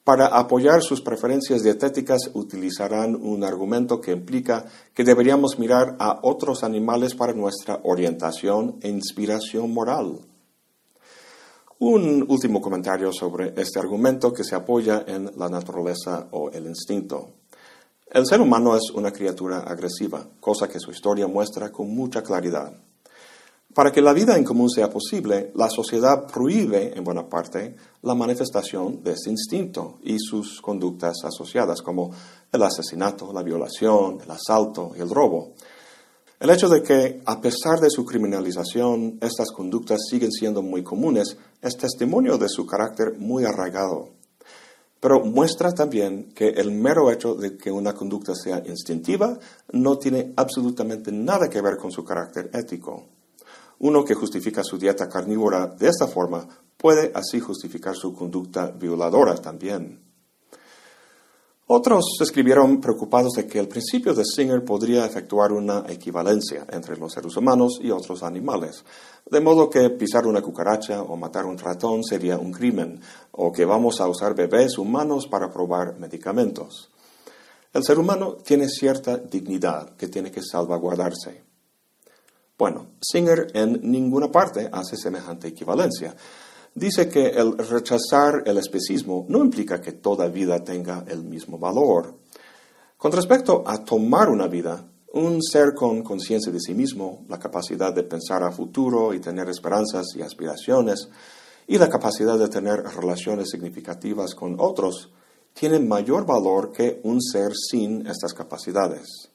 Para 0.06 0.28
apoyar 0.28 0.82
sus 0.82 1.00
preferencias 1.00 1.64
dietéticas 1.64 2.30
utilizarán 2.34 3.16
un 3.16 3.42
argumento 3.42 4.00
que 4.00 4.12
implica 4.12 4.64
que 4.94 5.02
deberíamos 5.02 5.58
mirar 5.58 5.96
a 5.98 6.20
otros 6.22 6.62
animales 6.62 7.16
para 7.16 7.32
nuestra 7.32 7.80
orientación 7.82 8.76
e 8.82 8.88
inspiración 8.88 9.74
moral. 9.74 10.20
Un 11.80 12.24
último 12.28 12.60
comentario 12.60 13.12
sobre 13.12 13.52
este 13.60 13.80
argumento 13.80 14.32
que 14.32 14.44
se 14.44 14.54
apoya 14.54 15.04
en 15.08 15.32
la 15.36 15.48
naturaleza 15.48 16.28
o 16.30 16.52
el 16.52 16.66
instinto. 16.66 17.30
El 18.08 18.24
ser 18.24 18.40
humano 18.40 18.76
es 18.76 18.90
una 18.94 19.12
criatura 19.12 19.58
agresiva, 19.58 20.24
cosa 20.38 20.68
que 20.68 20.78
su 20.78 20.92
historia 20.92 21.26
muestra 21.26 21.72
con 21.72 21.92
mucha 21.92 22.22
claridad. 22.22 22.72
Para 23.74 23.90
que 23.90 24.00
la 24.00 24.12
vida 24.12 24.36
en 24.36 24.44
común 24.44 24.70
sea 24.70 24.88
posible, 24.88 25.50
la 25.56 25.68
sociedad 25.68 26.24
prohíbe, 26.24 26.96
en 26.96 27.02
buena 27.02 27.28
parte, 27.28 27.74
la 28.02 28.14
manifestación 28.14 29.02
de 29.02 29.14
ese 29.14 29.30
instinto 29.30 29.98
y 30.04 30.20
sus 30.20 30.62
conductas 30.62 31.16
asociadas, 31.24 31.82
como 31.82 32.12
el 32.52 32.62
asesinato, 32.62 33.32
la 33.32 33.42
violación, 33.42 34.20
el 34.22 34.30
asalto 34.30 34.92
y 34.96 35.00
el 35.00 35.10
robo. 35.10 35.54
El 36.38 36.50
hecho 36.50 36.68
de 36.68 36.84
que, 36.84 37.22
a 37.26 37.40
pesar 37.40 37.80
de 37.80 37.90
su 37.90 38.04
criminalización, 38.04 39.18
estas 39.20 39.50
conductas 39.50 39.98
siguen 40.08 40.30
siendo 40.30 40.62
muy 40.62 40.84
comunes 40.84 41.36
es 41.60 41.76
testimonio 41.76 42.38
de 42.38 42.48
su 42.48 42.66
carácter 42.66 43.18
muy 43.18 43.44
arraigado. 43.44 44.15
Pero 45.06 45.20
muestra 45.20 45.72
también 45.72 46.32
que 46.34 46.48
el 46.48 46.72
mero 46.72 47.12
hecho 47.12 47.36
de 47.36 47.56
que 47.56 47.70
una 47.70 47.94
conducta 47.94 48.34
sea 48.34 48.60
instintiva 48.66 49.38
no 49.70 49.98
tiene 49.98 50.32
absolutamente 50.34 51.12
nada 51.12 51.48
que 51.48 51.60
ver 51.60 51.76
con 51.76 51.92
su 51.92 52.04
carácter 52.04 52.50
ético. 52.52 53.04
Uno 53.78 54.04
que 54.04 54.14
justifica 54.14 54.64
su 54.64 54.78
dieta 54.78 55.08
carnívora 55.08 55.68
de 55.68 55.90
esta 55.90 56.08
forma 56.08 56.48
puede 56.76 57.12
así 57.14 57.38
justificar 57.38 57.94
su 57.94 58.12
conducta 58.14 58.72
violadora 58.72 59.36
también. 59.36 60.05
Otros 61.68 62.04
escribieron 62.20 62.80
preocupados 62.80 63.32
de 63.32 63.46
que 63.48 63.58
el 63.58 63.66
principio 63.66 64.14
de 64.14 64.24
Singer 64.24 64.64
podría 64.64 65.04
efectuar 65.04 65.50
una 65.50 65.84
equivalencia 65.88 66.64
entre 66.70 66.96
los 66.96 67.12
seres 67.12 67.36
humanos 67.36 67.80
y 67.82 67.90
otros 67.90 68.22
animales, 68.22 68.84
de 69.28 69.40
modo 69.40 69.68
que 69.68 69.90
pisar 69.90 70.28
una 70.28 70.40
cucaracha 70.40 71.02
o 71.02 71.16
matar 71.16 71.44
un 71.44 71.58
ratón 71.58 72.04
sería 72.04 72.38
un 72.38 72.52
crimen, 72.52 73.00
o 73.32 73.50
que 73.50 73.64
vamos 73.64 74.00
a 74.00 74.06
usar 74.06 74.36
bebés 74.36 74.78
humanos 74.78 75.26
para 75.26 75.50
probar 75.50 75.98
medicamentos. 75.98 76.88
El 77.72 77.82
ser 77.82 77.98
humano 77.98 78.36
tiene 78.36 78.68
cierta 78.68 79.16
dignidad 79.16 79.96
que 79.96 80.06
tiene 80.06 80.30
que 80.30 80.42
salvaguardarse. 80.42 81.42
Bueno, 82.56 82.92
Singer 83.00 83.48
en 83.54 83.80
ninguna 83.82 84.30
parte 84.30 84.70
hace 84.72 84.96
semejante 84.96 85.48
equivalencia. 85.48 86.14
Dice 86.76 87.08
que 87.08 87.28
el 87.28 87.56
rechazar 87.56 88.42
el 88.44 88.58
especismo 88.58 89.24
no 89.30 89.38
implica 89.38 89.80
que 89.80 89.92
toda 89.92 90.28
vida 90.28 90.62
tenga 90.62 91.06
el 91.08 91.24
mismo 91.24 91.58
valor. 91.58 92.18
Con 92.98 93.12
respecto 93.12 93.64
a 93.66 93.82
tomar 93.82 94.28
una 94.28 94.46
vida, 94.46 94.86
un 95.14 95.42
ser 95.42 95.72
con 95.74 96.02
conciencia 96.02 96.52
de 96.52 96.60
sí 96.60 96.74
mismo, 96.74 97.24
la 97.30 97.38
capacidad 97.38 97.94
de 97.94 98.02
pensar 98.02 98.42
a 98.42 98.52
futuro 98.52 99.14
y 99.14 99.20
tener 99.20 99.48
esperanzas 99.48 100.04
y 100.16 100.20
aspiraciones, 100.20 101.08
y 101.66 101.78
la 101.78 101.88
capacidad 101.88 102.38
de 102.38 102.48
tener 102.48 102.82
relaciones 102.82 103.48
significativas 103.48 104.34
con 104.34 104.56
otros, 104.58 105.10
tiene 105.54 105.80
mayor 105.80 106.26
valor 106.26 106.72
que 106.72 107.00
un 107.04 107.22
ser 107.22 107.52
sin 107.54 108.06
estas 108.06 108.34
capacidades. 108.34 109.30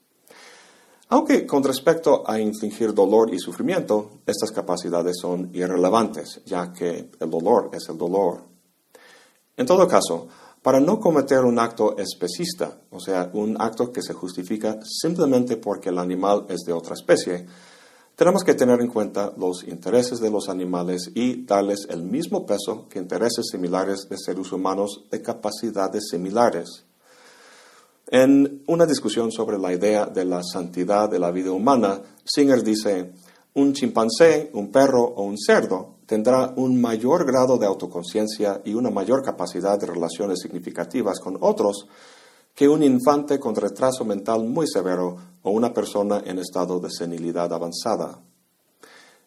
Aunque 1.14 1.46
con 1.46 1.62
respecto 1.62 2.24
a 2.26 2.40
infligir 2.40 2.94
dolor 2.94 3.34
y 3.34 3.38
sufrimiento, 3.38 4.22
estas 4.26 4.50
capacidades 4.50 5.18
son 5.22 5.50
irrelevantes, 5.54 6.42
ya 6.46 6.72
que 6.72 7.12
el 7.20 7.30
dolor 7.30 7.70
es 7.74 7.90
el 7.90 7.98
dolor. 7.98 8.46
En 9.58 9.66
todo 9.66 9.90
caso, 9.90 10.30
para 10.62 10.80
no 10.80 11.02
cometer 11.02 11.40
un 11.40 11.60
acto 11.60 11.98
especista, 11.98 12.78
o 12.92 13.02
sea, 13.02 13.30
un 13.34 13.62
acto 13.62 13.92
que 13.92 14.02
se 14.02 14.14
justifica 14.14 14.80
simplemente 14.84 15.58
porque 15.58 15.90
el 15.90 15.98
animal 15.98 16.46
es 16.48 16.62
de 16.62 16.72
otra 16.72 16.94
especie, 16.94 17.46
tenemos 18.16 18.46
que 18.46 18.54
tener 18.54 18.80
en 18.80 18.88
cuenta 18.88 19.34
los 19.36 19.66
intereses 19.68 20.22
de 20.22 20.32
los 20.32 20.48
animales 20.48 21.12
y 21.14 21.44
darles 21.44 21.88
el 21.90 22.04
mismo 22.04 22.46
peso 22.46 22.88
que 22.88 23.00
intereses 23.00 23.48
similares 23.52 24.08
de 24.10 24.18
seres 24.18 24.50
humanos 24.54 25.04
de 25.12 25.22
capacidades 25.22 26.08
similares. 26.10 26.86
En 28.14 28.64
una 28.68 28.86
discusión 28.86 29.32
sobre 29.32 29.58
la 29.58 29.72
idea 29.72 30.06
de 30.06 30.26
la 30.26 30.44
santidad 30.44 31.10
de 31.10 31.18
la 31.18 31.32
vida 31.32 31.54
humana, 31.54 32.02
Singer 32.26 32.62
dice, 32.62 33.14
un 33.54 33.72
chimpancé, 33.72 34.52
un 34.54 34.70
perro 34.70 35.02
o 35.02 35.24
un 35.24 35.38
cerdo 35.38 35.96
tendrá 36.06 36.52
un 36.58 36.82
mayor 36.82 37.26
grado 37.26 37.58
de 37.58 37.66
autoconciencia 37.66 38.62
y 38.66 38.74
una 38.74 38.90
mayor 38.90 39.24
capacidad 39.24 39.80
de 39.80 39.86
relaciones 39.86 40.40
significativas 40.42 41.22
con 41.22 41.38
otros 41.40 41.88
que 42.54 42.68
un 42.68 42.84
infante 42.84 43.40
con 43.40 43.56
retraso 43.56 44.04
mental 44.04 44.44
muy 44.44 44.68
severo 44.68 45.16
o 45.44 45.52
una 45.52 45.74
persona 45.74 46.22
en 46.26 46.40
estado 46.40 46.82
de 46.82 46.90
senilidad 46.92 47.54
avanzada. 47.54 48.20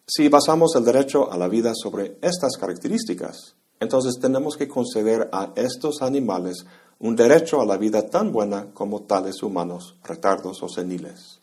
Si 0.06 0.28
basamos 0.28 0.76
el 0.76 0.84
derecho 0.84 1.32
a 1.32 1.38
la 1.38 1.48
vida 1.48 1.72
sobre 1.74 2.18
estas 2.20 2.58
características, 2.58 3.56
entonces 3.80 4.18
tenemos 4.20 4.58
que 4.58 4.68
conceder 4.68 5.30
a 5.32 5.52
estos 5.56 6.02
animales 6.02 6.66
un 7.04 7.14
derecho 7.14 7.60
a 7.60 7.66
la 7.66 7.76
vida 7.76 8.08
tan 8.08 8.32
buena 8.32 8.72
como 8.72 9.02
tales 9.02 9.42
humanos, 9.42 9.94
retardos 10.04 10.62
o 10.62 10.68
seniles. 10.70 11.38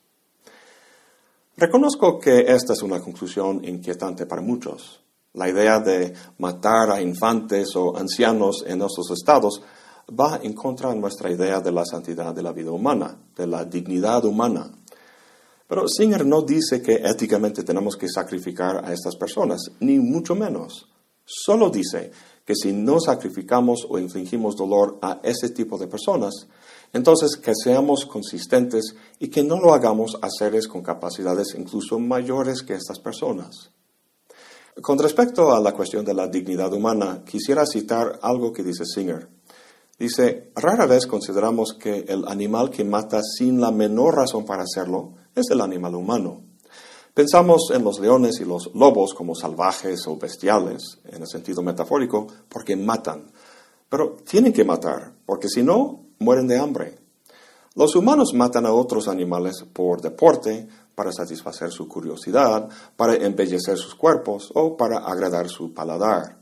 Reconozco 1.56 2.18
que 2.18 2.52
esta 2.52 2.74
es 2.74 2.82
una 2.82 3.00
conclusión 3.00 3.64
inquietante 3.64 4.26
para 4.26 4.42
muchos. 4.42 5.02
La 5.34 5.48
idea 5.48 5.80
de 5.80 6.16
matar 6.40 6.90
a 6.90 7.00
infantes 7.00 7.76
o 7.76 7.96
ancianos 7.96 8.64
en 8.66 8.80
nuestros 8.80 9.12
estados 9.12 9.62
va 10.20 10.40
en 10.42 10.54
contra 10.54 10.90
de 10.90 11.00
nuestra 11.00 11.30
idea 11.30 11.62
de 11.62 11.72
la 11.72 11.86
santidad 11.86 12.34
de 12.34 12.42
la 12.42 12.54
vida 12.54 12.72
humana, 12.72 13.16
de 13.36 13.46
la 13.46 13.64
dignidad 13.64 14.26
humana. 14.26 14.72
Pero 15.68 15.88
Singer 15.88 16.26
no 16.26 16.42
dice 16.42 16.82
que 16.82 16.96
éticamente 16.96 17.62
tenemos 17.62 17.96
que 17.96 18.10
sacrificar 18.10 18.84
a 18.84 18.92
estas 18.92 19.16
personas, 19.16 19.62
ni 19.80 20.00
mucho 20.00 20.34
menos. 20.34 20.90
Solo 21.24 21.70
dice 21.70 22.12
que 22.46 22.56
si 22.56 22.74
no 22.74 23.00
sacrificamos 23.00 23.86
o 23.90 24.00
infligimos 24.00 24.56
dolor 24.56 24.98
a 25.02 25.20
ese 25.24 25.50
tipo 25.50 25.78
de 25.78 25.88
personas, 25.88 26.48
entonces 26.94 27.38
que 27.38 27.54
seamos 27.56 28.06
consistentes 28.06 28.96
y 29.20 29.30
que 29.30 29.44
no 29.44 29.60
lo 29.60 29.74
hagamos 29.74 30.18
a 30.22 30.30
seres 30.30 30.68
con 30.68 30.82
capacidades 30.82 31.56
incluso 31.58 32.00
mayores 32.00 32.64
que 32.64 32.74
estas 32.74 33.00
personas. 33.00 33.72
Con 34.82 34.98
respecto 35.00 35.54
a 35.54 35.60
la 35.60 35.74
cuestión 35.74 36.06
de 36.06 36.14
la 36.14 36.28
dignidad 36.28 36.74
humana, 36.74 37.24
quisiera 37.26 37.66
citar 37.66 38.20
algo 38.22 38.54
que 38.54 38.64
dice 38.64 38.86
Singer. 38.86 39.28
Dice, 40.00 40.52
rara 40.56 40.86
vez 40.88 41.06
consideramos 41.06 41.74
que 41.74 42.06
el 42.08 42.28
animal 42.28 42.72
que 42.72 42.84
mata 42.84 43.22
sin 43.22 43.62
la 43.62 43.72
menor 43.72 44.16
razón 44.16 44.46
para 44.46 44.64
hacerlo 44.64 45.14
es 45.36 45.52
el 45.52 45.62
animal 45.62 45.96
humano. 45.96 46.51
Pensamos 47.14 47.72
en 47.74 47.84
los 47.84 48.00
leones 48.00 48.40
y 48.40 48.46
los 48.46 48.74
lobos 48.74 49.14
como 49.14 49.36
salvajes 49.36 50.08
o 50.08 50.18
bestiales, 50.18 51.00
en 51.06 51.22
el 51.22 51.28
sentido 51.28 51.62
metafórico, 51.62 52.28
porque 52.48 52.76
matan. 52.76 53.32
Pero 53.90 54.18
tienen 54.26 54.54
que 54.54 54.64
matar, 54.64 55.14
porque 55.26 55.50
si 55.50 55.62
no, 55.62 56.06
mueren 56.20 56.48
de 56.48 56.58
hambre. 56.58 56.98
Los 57.76 57.96
humanos 57.96 58.34
matan 58.34 58.66
a 58.66 58.74
otros 58.74 59.08
animales 59.08 59.66
por 59.74 60.02
deporte, 60.02 60.68
para 60.96 61.12
satisfacer 61.12 61.72
su 61.72 61.88
curiosidad, 61.88 62.70
para 62.96 63.16
embellecer 63.16 63.78
sus 63.78 63.96
cuerpos 63.96 64.52
o 64.54 64.78
para 64.78 65.00
agradar 65.00 65.50
su 65.50 65.74
paladar. 65.74 66.38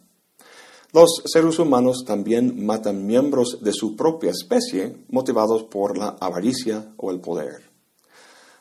Los 0.91 1.21
seres 1.25 1.59
humanos 1.59 2.03
también 2.05 2.65
matan 2.65 3.05
miembros 3.05 3.59
de 3.61 3.71
su 3.73 3.95
propia 3.95 4.31
especie 4.31 5.05
motivados 5.09 5.63
por 5.63 5.97
la 5.97 6.17
avaricia 6.19 6.93
o 6.97 7.11
el 7.11 7.19
poder. 7.19 7.68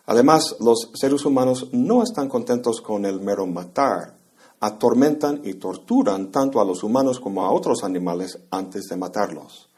Además, 0.08 0.56
los 0.60 0.90
seres 0.94 1.26
humanos 1.26 1.68
no 1.72 2.02
están 2.02 2.30
contentos 2.30 2.80
con 2.80 3.04
el 3.04 3.20
mero 3.20 3.46
matar. 3.46 4.16
Atormentan 4.58 5.42
y 5.44 5.54
torturan 5.54 6.32
tanto 6.32 6.62
a 6.62 6.64
los 6.64 6.82
humanos 6.82 7.20
como 7.20 7.44
a 7.44 7.52
otros 7.52 7.84
animales 7.84 8.38
antes 8.50 8.84
de 8.84 8.96
matarlos. 8.96 9.68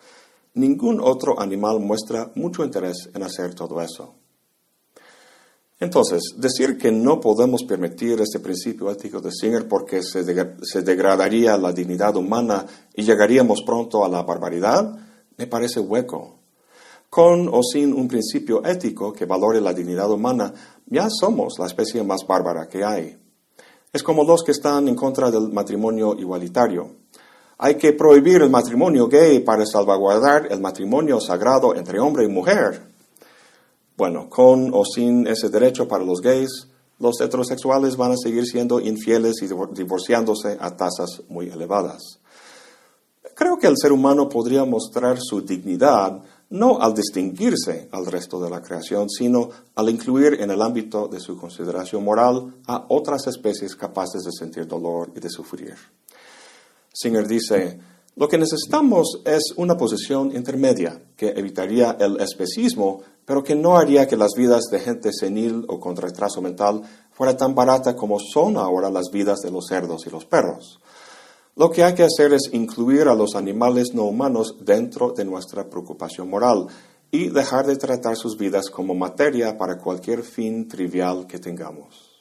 Ningún 0.54 1.00
otro 1.00 1.40
animal 1.40 1.80
muestra 1.80 2.30
mucho 2.36 2.64
interés 2.64 3.10
en 3.12 3.24
hacer 3.24 3.54
todo 3.56 3.82
eso. 3.82 4.14
Entonces, 5.80 6.34
decir 6.36 6.78
que 6.78 6.92
no 6.92 7.18
podemos 7.18 7.64
permitir 7.64 8.20
este 8.20 8.38
principio 8.38 8.88
ético 8.88 9.20
de 9.20 9.32
Singer 9.32 9.66
porque 9.66 10.00
se, 10.00 10.22
se, 10.62 10.82
degradaría 10.82 11.56
la 11.56 11.72
dignidad 11.72 12.14
humana 12.14 12.64
y 12.94 13.02
llegaríamos 13.02 13.62
pronto 13.66 14.04
a 14.04 14.08
la 14.08 14.22
barbaridad 14.22 14.96
me 15.36 15.46
parece 15.46 15.80
hueco. 15.80 16.39
Con 17.10 17.48
o 17.52 17.60
sin 17.62 17.92
un 17.92 18.06
principio 18.06 18.64
ético 18.64 19.12
que 19.12 19.26
valore 19.26 19.60
la 19.60 19.74
dignidad 19.74 20.10
humana, 20.12 20.54
ya 20.86 21.08
somos 21.10 21.58
la 21.58 21.66
especie 21.66 22.04
más 22.04 22.24
bárbara 22.24 22.68
que 22.68 22.84
hay. 22.84 23.18
Es 23.92 24.04
como 24.04 24.22
los 24.22 24.44
que 24.44 24.52
están 24.52 24.86
en 24.86 24.94
contra 24.94 25.28
del 25.28 25.48
matrimonio 25.48 26.14
igualitario. 26.16 27.00
Hay 27.58 27.74
que 27.74 27.92
prohibir 27.92 28.42
el 28.42 28.48
matrimonio 28.48 29.08
gay 29.08 29.40
para 29.40 29.66
salvaguardar 29.66 30.46
el 30.50 30.60
matrimonio 30.60 31.20
sagrado 31.20 31.74
entre 31.74 31.98
hombre 31.98 32.24
y 32.24 32.28
mujer. 32.28 32.80
Bueno, 33.96 34.30
con 34.30 34.70
o 34.72 34.84
sin 34.84 35.26
ese 35.26 35.48
derecho 35.48 35.88
para 35.88 36.04
los 36.04 36.20
gays, 36.20 36.68
los 37.00 37.20
heterosexuales 37.20 37.96
van 37.96 38.12
a 38.12 38.16
seguir 38.16 38.46
siendo 38.46 38.78
infieles 38.78 39.42
y 39.42 39.48
divorciándose 39.74 40.56
a 40.60 40.76
tasas 40.76 41.22
muy 41.28 41.48
elevadas. 41.48 42.20
Creo 43.34 43.58
que 43.58 43.66
el 43.66 43.76
ser 43.76 43.90
humano 43.90 44.28
podría 44.28 44.64
mostrar 44.64 45.18
su 45.20 45.40
dignidad 45.40 46.22
no 46.50 46.80
al 46.80 46.94
distinguirse 46.94 47.88
al 47.92 48.06
resto 48.06 48.40
de 48.40 48.50
la 48.50 48.60
creación, 48.60 49.08
sino 49.08 49.48
al 49.74 49.88
incluir 49.88 50.40
en 50.40 50.50
el 50.50 50.60
ámbito 50.62 51.08
de 51.08 51.20
su 51.20 51.36
consideración 51.36 52.04
moral 52.04 52.54
a 52.66 52.86
otras 52.88 53.26
especies 53.26 53.76
capaces 53.76 54.22
de 54.22 54.32
sentir 54.32 54.66
dolor 54.66 55.12
y 55.14 55.20
de 55.20 55.30
sufrir. 55.30 55.76
Singer 56.92 57.26
dice, 57.26 57.78
lo 58.16 58.28
que 58.28 58.38
necesitamos 58.38 59.20
es 59.24 59.54
una 59.56 59.76
posición 59.76 60.34
intermedia 60.34 61.00
que 61.16 61.28
evitaría 61.28 61.96
el 62.00 62.20
especismo, 62.20 63.02
pero 63.24 63.44
que 63.44 63.54
no 63.54 63.78
haría 63.78 64.08
que 64.08 64.16
las 64.16 64.32
vidas 64.36 64.64
de 64.72 64.80
gente 64.80 65.12
senil 65.12 65.64
o 65.68 65.78
con 65.78 65.96
retraso 65.96 66.42
mental 66.42 66.82
fuera 67.12 67.36
tan 67.36 67.54
barata 67.54 67.94
como 67.94 68.18
son 68.18 68.56
ahora 68.56 68.90
las 68.90 69.10
vidas 69.12 69.38
de 69.38 69.52
los 69.52 69.66
cerdos 69.68 70.06
y 70.06 70.10
los 70.10 70.24
perros. 70.24 70.80
Lo 71.60 71.70
que 71.70 71.84
hay 71.84 71.92
que 71.92 72.04
hacer 72.04 72.32
es 72.32 72.48
incluir 72.54 73.06
a 73.06 73.14
los 73.14 73.34
animales 73.34 73.88
no 73.92 74.04
humanos 74.04 74.56
dentro 74.60 75.12
de 75.12 75.26
nuestra 75.26 75.68
preocupación 75.68 76.30
moral 76.30 76.68
y 77.10 77.28
dejar 77.28 77.66
de 77.66 77.76
tratar 77.76 78.16
sus 78.16 78.38
vidas 78.38 78.70
como 78.70 78.94
materia 78.94 79.58
para 79.58 79.76
cualquier 79.76 80.22
fin 80.22 80.66
trivial 80.66 81.26
que 81.26 81.38
tengamos. 81.38 82.12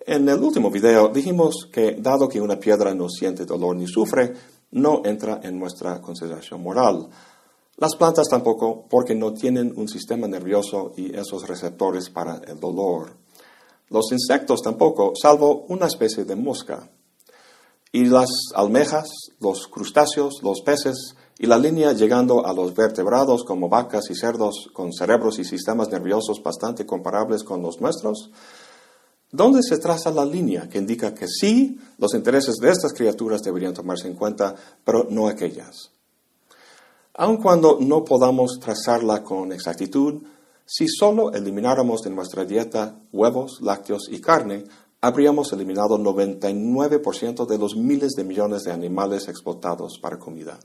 En 0.00 0.28
el 0.28 0.38
último 0.38 0.70
video 0.70 1.08
dijimos 1.08 1.66
que 1.72 1.92
dado 1.98 2.28
que 2.28 2.42
una 2.42 2.60
piedra 2.60 2.94
no 2.94 3.08
siente 3.08 3.46
dolor 3.46 3.74
ni 3.74 3.86
sufre, 3.86 4.34
no 4.72 5.00
entra 5.06 5.40
en 5.42 5.58
nuestra 5.58 5.98
consideración 6.02 6.62
moral. 6.62 7.08
Las 7.78 7.96
plantas 7.96 8.28
tampoco 8.28 8.84
porque 8.86 9.14
no 9.14 9.32
tienen 9.32 9.72
un 9.74 9.88
sistema 9.88 10.28
nervioso 10.28 10.92
y 10.94 11.16
esos 11.16 11.48
receptores 11.48 12.10
para 12.10 12.36
el 12.46 12.60
dolor. 12.60 13.16
Los 13.88 14.12
insectos 14.12 14.60
tampoco, 14.60 15.14
salvo 15.18 15.64
una 15.70 15.86
especie 15.86 16.26
de 16.26 16.36
mosca 16.36 16.86
y 17.92 18.04
las 18.04 18.28
almejas, 18.54 19.08
los 19.40 19.66
crustáceos, 19.68 20.42
los 20.42 20.60
peces 20.62 21.14
y 21.38 21.46
la 21.46 21.58
línea 21.58 21.92
llegando 21.92 22.44
a 22.46 22.52
los 22.52 22.74
vertebrados 22.74 23.44
como 23.44 23.68
vacas 23.68 24.10
y 24.10 24.14
cerdos 24.14 24.68
con 24.72 24.92
cerebros 24.92 25.38
y 25.38 25.44
sistemas 25.44 25.88
nerviosos 25.88 26.42
bastante 26.42 26.84
comparables 26.84 27.44
con 27.44 27.62
los 27.62 27.80
nuestros, 27.80 28.30
¿dónde 29.30 29.62
se 29.62 29.78
traza 29.78 30.10
la 30.10 30.24
línea 30.24 30.68
que 30.68 30.78
indica 30.78 31.14
que 31.14 31.28
sí, 31.28 31.78
los 31.98 32.14
intereses 32.14 32.56
de 32.56 32.70
estas 32.70 32.92
criaturas 32.92 33.42
deberían 33.42 33.74
tomarse 33.74 34.08
en 34.08 34.14
cuenta, 34.14 34.54
pero 34.84 35.06
no 35.08 35.28
aquellas? 35.28 35.92
Aun 37.14 37.38
cuando 37.38 37.78
no 37.80 38.04
podamos 38.04 38.58
trazarla 38.60 39.22
con 39.22 39.52
exactitud, 39.52 40.22
si 40.64 40.86
solo 40.86 41.32
elimináramos 41.32 42.02
de 42.02 42.10
nuestra 42.10 42.44
dieta 42.44 43.00
huevos, 43.12 43.60
lácteos 43.62 44.08
y 44.10 44.20
carne, 44.20 44.64
habríamos 45.00 45.52
eliminado 45.52 45.98
99% 45.98 47.46
de 47.46 47.58
los 47.58 47.76
miles 47.76 48.12
de 48.12 48.24
millones 48.24 48.64
de 48.64 48.72
animales 48.72 49.28
explotados 49.28 49.98
para 50.00 50.18
comida. 50.18 50.58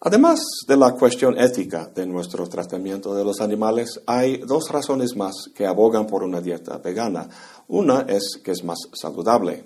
Además 0.00 0.40
de 0.68 0.76
la 0.76 0.92
cuestión 0.92 1.38
ética 1.38 1.90
de 1.94 2.06
nuestro 2.06 2.46
tratamiento 2.48 3.14
de 3.14 3.24
los 3.24 3.40
animales, 3.40 4.00
hay 4.06 4.36
dos 4.36 4.70
razones 4.70 5.16
más 5.16 5.34
que 5.54 5.66
abogan 5.66 6.06
por 6.06 6.22
una 6.22 6.40
dieta 6.40 6.76
vegana. 6.78 7.28
Una 7.68 8.02
es 8.02 8.38
que 8.44 8.52
es 8.52 8.62
más 8.62 8.78
saludable. 8.92 9.64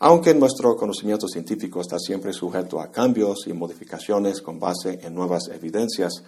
Aunque 0.00 0.34
nuestro 0.34 0.76
conocimiento 0.76 1.28
científico 1.28 1.80
está 1.80 1.98
siempre 1.98 2.32
sujeto 2.32 2.80
a 2.80 2.90
cambios 2.90 3.46
y 3.46 3.52
modificaciones 3.52 4.42
con 4.42 4.58
base 4.58 4.98
en 5.02 5.14
nuevas 5.14 5.48
evidencias, 5.48 6.24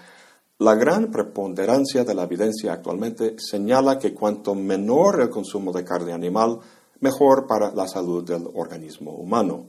la 0.58 0.75
gran 0.75 1.10
preponderancia 1.10 2.04
de 2.04 2.14
la 2.14 2.22
evidencia 2.22 2.72
actualmente 2.72 3.36
señala 3.38 3.98
que 3.98 4.14
cuanto 4.14 4.54
menor 4.54 5.20
el 5.20 5.28
consumo 5.28 5.72
de 5.72 5.84
carne 5.84 6.12
animal, 6.12 6.58
mejor 7.00 7.46
para 7.46 7.75
la 7.75 7.86
salud 7.86 8.25
del 8.25 8.48
organismo 8.54 9.12
humano. 9.12 9.66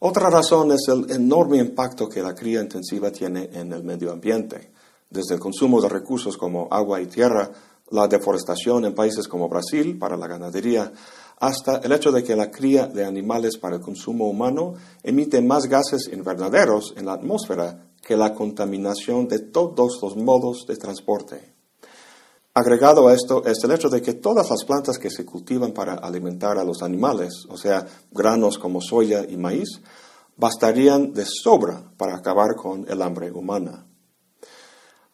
Otra 0.00 0.28
razón 0.28 0.72
es 0.72 0.86
el 0.88 1.10
enorme 1.10 1.56
impacto 1.56 2.10
que 2.10 2.20
la 2.20 2.34
cría 2.34 2.60
intensiva 2.60 3.10
tiene 3.10 3.48
en 3.54 3.72
el 3.72 3.82
medio 3.82 4.12
ambiente, 4.12 4.70
desde 5.08 5.34
el 5.34 5.40
consumo 5.40 5.80
de 5.80 5.88
recursos 5.88 6.36
como 6.36 6.68
agua 6.70 7.00
y 7.00 7.06
tierra, 7.06 7.50
la 7.90 8.06
deforestación 8.06 8.84
en 8.84 8.94
países 8.94 9.28
como 9.28 9.48
Brasil 9.48 9.98
para 9.98 10.16
la 10.16 10.26
ganadería, 10.26 10.92
hasta 11.40 11.78
el 11.78 11.92
hecho 11.92 12.12
de 12.12 12.22
que 12.22 12.36
la 12.36 12.50
cría 12.50 12.86
de 12.86 13.04
animales 13.04 13.56
para 13.56 13.76
el 13.76 13.82
consumo 13.82 14.28
humano 14.28 14.74
emite 15.02 15.40
más 15.40 15.66
gases 15.66 16.10
invernaderos 16.12 16.92
en 16.96 17.06
la 17.06 17.14
atmósfera 17.14 17.93
que 18.04 18.16
la 18.16 18.34
contaminación 18.34 19.26
de 19.28 19.38
todos 19.38 19.98
los 20.02 20.16
modos 20.16 20.66
de 20.66 20.76
transporte. 20.76 21.54
Agregado 22.52 23.08
a 23.08 23.14
esto 23.14 23.44
es 23.44 23.64
el 23.64 23.72
hecho 23.72 23.88
de 23.88 24.00
que 24.00 24.12
todas 24.12 24.48
las 24.48 24.64
plantas 24.64 24.98
que 24.98 25.10
se 25.10 25.24
cultivan 25.24 25.72
para 25.72 25.94
alimentar 25.94 26.56
a 26.58 26.64
los 26.64 26.82
animales, 26.82 27.46
o 27.48 27.56
sea, 27.56 27.84
granos 28.12 28.58
como 28.58 28.80
soya 28.80 29.24
y 29.28 29.36
maíz, 29.36 29.80
bastarían 30.36 31.12
de 31.12 31.24
sobra 31.26 31.92
para 31.96 32.16
acabar 32.16 32.54
con 32.54 32.86
el 32.88 33.02
hambre 33.02 33.32
humana. 33.32 33.86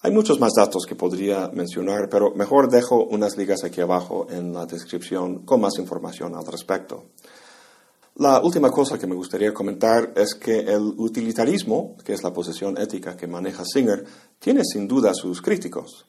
Hay 0.03 0.13
muchos 0.13 0.41
más 0.41 0.53
datos 0.55 0.85
que 0.87 0.97
podría 0.97 1.49
mencionar, 1.49 2.09
pero 2.11 2.35
mejor 2.35 2.71
dejo 2.71 3.05
unas 3.05 3.37
ligas 3.37 3.65
aquí 3.65 3.81
abajo 3.81 4.27
en 4.31 4.53
la 4.53 4.65
descripción 4.67 5.45
con 5.45 5.61
más 5.61 5.79
información 5.79 6.35
al 6.35 6.47
respecto. 6.47 7.11
La 8.21 8.39
última 8.43 8.71
cosa 8.71 8.99
que 8.99 9.07
me 9.07 9.15
gustaría 9.15 9.55
comentar 9.55 10.13
es 10.15 10.35
que 10.35 10.59
el 10.59 10.93
utilitarismo, 10.99 11.97
que 12.05 12.13
es 12.13 12.23
la 12.23 12.35
posición 12.35 12.77
ética 12.77 13.17
que 13.17 13.27
maneja 13.27 13.65
Singer, 13.65 14.05
tiene 14.39 14.63
sin 14.63 14.87
duda 14.87 15.15
sus 15.15 15.41
críticos. 15.41 16.05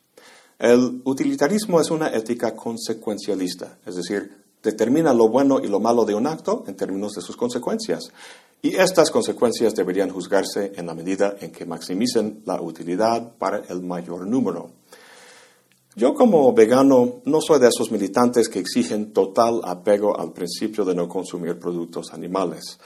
El 0.60 1.02
utilitarismo 1.06 1.80
es 1.80 1.90
una 1.90 2.10
ética 2.10 2.54
consecuencialista, 2.54 3.78
es 3.86 3.96
decir, 3.96 4.30
determina 4.62 5.14
lo 5.14 5.30
bueno 5.30 5.62
y 5.62 5.70
lo 5.70 5.80
malo 5.80 6.04
de 6.04 6.14
un 6.14 6.28
acto 6.28 6.66
en 6.68 6.76
términos 6.76 7.14
de 7.14 7.22
sus 7.22 7.38
consecuencias. 7.38 8.12
Y 8.62 8.76
estas 8.76 9.10
consecuencias 9.10 9.74
deberían 9.74 10.10
juzgarse 10.10 10.74
en 10.76 10.88
la 10.88 10.94
medida 10.94 11.38
en 11.40 11.54
que 11.54 11.66
maximicen 11.66 12.42
la 12.46 12.62
utilidad 12.62 13.38
para 13.38 13.60
el 13.70 13.84
mayor 13.84 14.28
número. 14.28 14.81
Yo 15.96 16.14
como 16.14 16.54
vegano 16.54 17.22
no 17.26 17.42
soy 17.42 17.60
de 17.60 17.68
esos 17.68 17.92
militantes 17.92 18.48
que 18.48 18.60
exigen 18.60 19.12
total 19.12 19.60
apego 19.66 20.18
al 20.18 20.32
principio 20.32 20.86
de 20.86 20.96
no 20.96 21.10
consumir 21.10 21.60
productos 21.60 22.14
animales. 22.14 22.80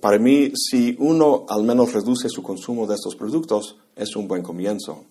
Para 0.00 0.18
mí, 0.20 0.52
si 0.54 0.94
uno 1.00 1.44
al 1.48 1.64
menos 1.64 1.92
reduce 1.92 2.28
su 2.28 2.44
consumo 2.44 2.86
de 2.86 2.94
estos 2.94 3.16
productos, 3.16 3.78
es 3.96 4.14
un 4.14 4.28
buen 4.28 4.42
comienzo. 4.42 5.06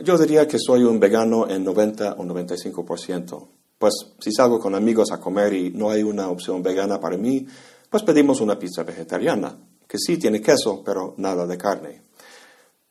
Yo 0.00 0.18
diría 0.18 0.48
que 0.48 0.58
soy 0.58 0.82
un 0.82 0.98
vegano 0.98 1.48
en 1.48 1.62
90 1.62 2.14
o 2.14 2.24
95%. 2.24 3.48
Pues 3.78 3.94
si 4.18 4.32
salgo 4.32 4.58
con 4.58 4.74
amigos 4.74 5.12
a 5.12 5.20
comer 5.20 5.52
y 5.52 5.70
no 5.70 5.90
hay 5.90 6.02
una 6.02 6.28
opción 6.28 6.64
vegana 6.64 6.98
para 6.98 7.16
mí, 7.16 7.46
pues 7.88 8.02
pedimos 8.02 8.40
una 8.40 8.58
pizza 8.58 8.82
vegetariana, 8.82 9.56
que 9.86 9.98
sí 9.98 10.16
tiene 10.16 10.40
queso, 10.40 10.82
pero 10.84 11.14
nada 11.18 11.46
de 11.46 11.56
carne. 11.56 12.05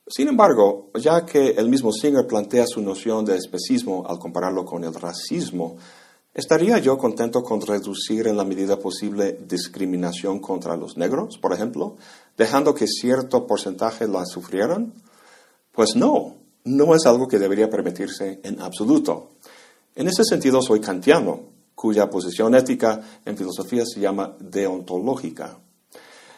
Sin 0.07 0.27
embargo, 0.27 0.91
ya 0.93 1.25
que 1.25 1.51
el 1.51 1.67
mismo 1.67 1.91
Singer 1.91 2.27
plantea 2.27 2.67
su 2.67 2.79
noción 2.79 3.25
de 3.25 3.37
especismo 3.37 4.05
al 4.07 4.19
compararlo 4.19 4.63
con 4.63 4.83
el 4.83 4.93
racismo, 4.93 5.77
¿estaría 6.31 6.77
yo 6.77 6.95
contento 6.95 7.41
con 7.41 7.59
reducir 7.61 8.27
en 8.27 8.37
la 8.37 8.43
medida 8.43 8.77
posible 8.77 9.39
discriminación 9.47 10.39
contra 10.39 10.77
los 10.77 10.95
negros, 10.95 11.39
por 11.39 11.53
ejemplo, 11.53 11.95
dejando 12.37 12.75
que 12.75 12.85
cierto 12.85 13.47
porcentaje 13.47 14.07
la 14.07 14.27
sufrieran? 14.27 14.93
Pues 15.71 15.95
no, 15.95 16.35
no 16.65 16.93
es 16.93 17.07
algo 17.07 17.27
que 17.27 17.39
debería 17.39 17.67
permitirse 17.67 18.39
en 18.43 18.61
absoluto. 18.61 19.31
En 19.95 20.07
ese 20.07 20.23
sentido 20.23 20.61
soy 20.61 20.81
kantiano, 20.81 21.45
cuya 21.73 22.11
posición 22.11 22.53
ética 22.53 23.01
en 23.25 23.35
filosofía 23.35 23.83
se 23.87 24.01
llama 24.01 24.35
deontológica. 24.39 25.57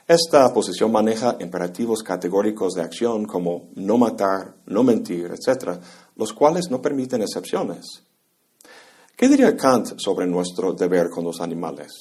Esta 0.08 0.54
posición 0.54 0.89
maneja 0.89 1.36
imperativos 1.41 2.02
categóricos 2.02 2.76
de 2.76 2.82
acción 2.82 3.26
como 3.26 3.67
no 3.76 3.98
matar, 3.98 4.56
no 4.65 4.82
mentir, 4.82 5.30
etc., 5.34 5.82
los 6.15 6.32
cuales 6.32 6.72
no 6.72 6.82
permiten 6.82 7.22
excepciones. 7.22 8.04
¿Qué 9.17 9.28
diría 9.28 9.58
Kant 9.58 9.96
sobre 9.98 10.26
nuestro 10.26 10.72
deber 10.72 11.10
con 11.10 11.26
los 11.26 11.41
animales? 11.41 11.91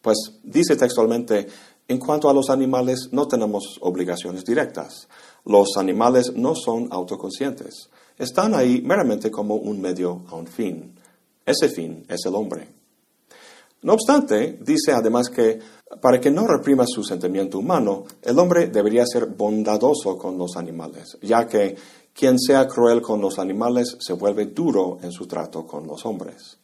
Pues 0.00 0.16
dice 0.42 0.76
textualmente, 0.76 1.46
en 1.88 1.98
cuanto 1.98 2.30
a 2.30 2.32
los 2.32 2.48
animales 2.48 3.10
no 3.12 3.28
tenemos 3.28 3.78
obligaciones 3.82 4.46
directas. 4.46 5.06
Los 5.44 5.76
animales 5.76 6.32
no 6.34 6.54
son 6.54 6.88
autoconscientes. 6.90 7.90
Están 8.16 8.54
ahí 8.54 8.80
meramente 8.80 9.30
como 9.30 9.56
un 9.56 9.78
medio 9.78 10.24
a 10.28 10.36
un 10.36 10.46
fin. 10.46 10.98
Ese 11.44 11.68
fin 11.68 12.06
es 12.08 12.24
el 12.24 12.34
hombre. 12.34 12.81
No 13.82 13.94
obstante, 13.94 14.58
dice 14.60 14.92
además 14.92 15.28
que 15.28 15.58
para 16.00 16.20
que 16.20 16.30
no 16.30 16.46
reprima 16.46 16.84
su 16.86 17.02
sentimiento 17.02 17.58
humano, 17.58 18.04
el 18.22 18.38
hombre 18.38 18.68
debería 18.68 19.04
ser 19.06 19.26
bondadoso 19.26 20.16
con 20.16 20.38
los 20.38 20.56
animales, 20.56 21.18
ya 21.20 21.46
que 21.46 21.76
quien 22.14 22.38
sea 22.38 22.68
cruel 22.68 23.02
con 23.02 23.20
los 23.20 23.38
animales 23.38 23.96
se 23.98 24.12
vuelve 24.12 24.46
duro 24.46 24.98
en 25.02 25.10
su 25.10 25.26
trato 25.26 25.66
con 25.66 25.86
los 25.86 26.06
hombres. 26.06 26.58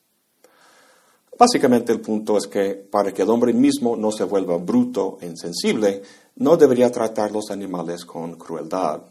Básicamente 1.37 1.93
el 1.93 2.01
punto 2.01 2.37
es 2.37 2.47
que 2.47 2.75
para 2.75 3.13
que 3.13 3.23
el 3.23 3.31
hombre 3.31 3.53
mismo 3.53 3.97
no 3.97 4.11
se 4.11 4.25
vuelva 4.25 4.57
bruto 4.57 5.19
e 5.21 5.27
insensible, 5.27 6.03
no 6.37 6.57
debería 6.57 6.91
tratar 6.91 7.33
los 7.33 7.51
animales 7.51 8.05
con 8.05 8.37
crueldad. 8.37 9.03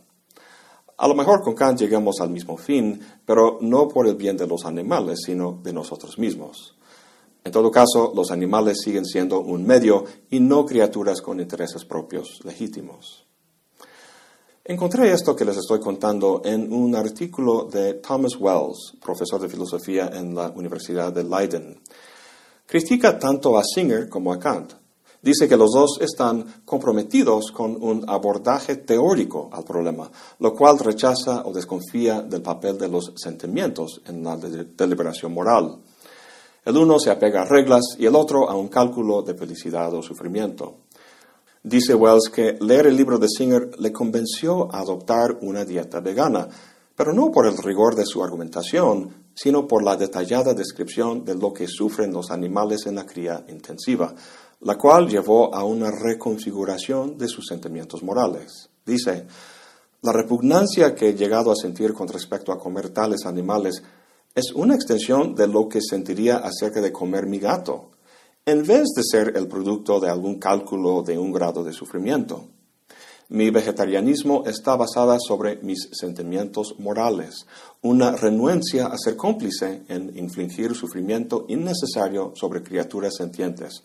A 0.97 1.07
lo 1.07 1.13
mejor 1.13 1.41
con 1.41 1.53
Kant 1.53 1.79
llegamos 1.79 2.19
al 2.21 2.29
mismo 2.29 2.57
fin, 2.57 2.99
pero 3.25 3.59
no 3.61 3.87
por 3.87 4.07
el 4.07 4.15
bien 4.15 4.35
de 4.35 4.47
los 4.47 4.65
animales, 4.65 5.19
sino 5.25 5.59
de 5.61 5.71
nosotros 5.71 6.17
mismos. 6.17 6.76
En 7.43 7.51
todo 7.51 7.71
caso, 7.71 8.11
los 8.15 8.31
animales 8.31 8.79
siguen 8.83 9.05
siendo 9.05 9.39
un 9.39 9.65
medio 9.65 10.03
y 10.29 10.39
no 10.39 10.65
criaturas 10.65 11.21
con 11.21 11.39
intereses 11.39 11.85
propios 11.85 12.39
legítimos. 12.43 13.27
Encontré 14.69 15.13
esto 15.13 15.33
que 15.33 15.45
les 15.45 15.55
estoy 15.55 15.79
contando 15.79 16.41
en 16.43 16.73
un 16.73 16.93
artículo 16.93 17.69
de 17.71 17.93
Thomas 17.95 18.35
Wells, 18.37 18.97
profesor 19.01 19.39
de 19.39 19.47
filosofía 19.47 20.11
en 20.13 20.35
la 20.35 20.49
Universidad 20.49 21.13
de 21.13 21.23
Leiden. 21.23 21.79
Critica 22.65 23.17
tanto 23.17 23.57
a 23.57 23.63
Singer 23.63 24.09
como 24.09 24.33
a 24.33 24.39
Kant. 24.39 24.73
Dice 25.21 25.47
que 25.47 25.55
los 25.55 25.71
dos 25.71 25.99
están 26.01 26.63
comprometidos 26.65 27.53
con 27.53 27.81
un 27.81 28.03
abordaje 28.09 28.75
teórico 28.75 29.49
al 29.53 29.63
problema, 29.63 30.11
lo 30.39 30.53
cual 30.53 30.77
rechaza 30.79 31.43
o 31.45 31.53
desconfía 31.53 32.21
del 32.21 32.41
papel 32.41 32.77
de 32.77 32.89
los 32.89 33.13
sentimientos 33.15 34.01
en 34.05 34.21
la 34.21 34.35
deliberación 34.35 35.33
moral. 35.33 35.79
El 36.67 36.75
uno 36.75 36.99
se 36.99 37.09
apega 37.09 37.43
a 37.43 37.45
reglas 37.45 37.95
y 37.97 38.07
el 38.07 38.15
otro 38.17 38.49
a 38.49 38.55
un 38.57 38.67
cálculo 38.67 39.21
de 39.21 39.35
felicidad 39.35 39.93
o 39.93 40.03
sufrimiento. 40.03 40.79
Dice 41.63 41.95
Wells 41.95 42.29
que 42.29 42.57
leer 42.59 42.87
el 42.87 42.97
libro 42.97 43.17
de 43.17 43.29
Singer 43.29 43.79
le 43.79 43.93
convenció 43.93 44.69
a 44.75 44.79
adoptar 44.79 45.37
una 45.43 45.63
dieta 45.63 46.01
vegana, 46.01 46.49
pero 46.93 47.13
no 47.13 47.31
por 47.31 47.47
el 47.47 47.57
rigor 47.57 47.95
de 47.95 48.05
su 48.05 48.21
argumentación, 48.21 49.29
sino 49.33 49.65
por 49.65 49.81
la 49.81 49.95
detallada 49.95 50.53
descripción 50.53 51.23
de 51.23 51.35
lo 51.35 51.53
que 51.53 51.69
sufren 51.69 52.11
los 52.11 52.31
animales 52.31 52.85
en 52.85 52.95
la 52.95 53.05
cría 53.05 53.45
intensiva, 53.47 54.13
la 54.59 54.77
cual 54.77 55.07
llevó 55.07 55.55
a 55.55 55.63
una 55.63 55.89
reconfiguración 55.89 57.17
de 57.17 57.29
sus 57.29 57.47
sentimientos 57.47 58.03
morales. 58.03 58.69
Dice, 58.85 59.25
la 60.01 60.11
repugnancia 60.11 60.93
que 60.93 61.07
he 61.07 61.15
llegado 61.15 61.49
a 61.49 61.55
sentir 61.55 61.93
con 61.93 62.09
respecto 62.09 62.51
a 62.51 62.59
comer 62.59 62.89
tales 62.89 63.25
animales 63.25 63.81
es 64.37 64.51
una 64.53 64.75
extensión 64.75 65.33
de 65.33 65.47
lo 65.47 65.67
que 65.67 65.81
sentiría 65.81 66.37
acerca 66.37 66.79
de 66.79 66.91
comer 66.91 67.25
mi 67.25 67.39
gato, 67.39 67.89
en 68.45 68.67
vez 68.67 68.83
de 68.95 69.01
ser 69.03 69.35
el 69.35 69.47
producto 69.47 69.99
de 69.99 70.11
algún 70.11 70.37
cálculo 70.37 71.01
de 71.01 71.17
un 71.17 71.31
grado 71.31 71.63
de 71.63 71.73
sufrimiento. 71.73 72.45
Mi 73.29 73.49
vegetarianismo 73.49 74.43
está 74.45 74.75
basada 74.75 75.17
sobre 75.19 75.55
mis 75.63 75.89
sentimientos 75.91 76.75
morales, 76.77 77.47
una 77.81 78.11
renuencia 78.11 78.85
a 78.85 78.97
ser 78.99 79.15
cómplice 79.15 79.81
en 79.87 80.15
infligir 80.15 80.75
sufrimiento 80.75 81.45
innecesario 81.47 82.33
sobre 82.35 82.61
criaturas 82.61 83.15
sentientes, 83.15 83.81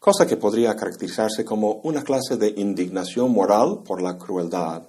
cosa 0.00 0.26
que 0.26 0.36
podría 0.36 0.74
caracterizarse 0.74 1.44
como 1.44 1.74
una 1.84 2.02
clase 2.02 2.36
de 2.36 2.48
indignación 2.48 3.30
moral 3.30 3.84
por 3.86 4.02
la 4.02 4.18
crueldad. 4.18 4.88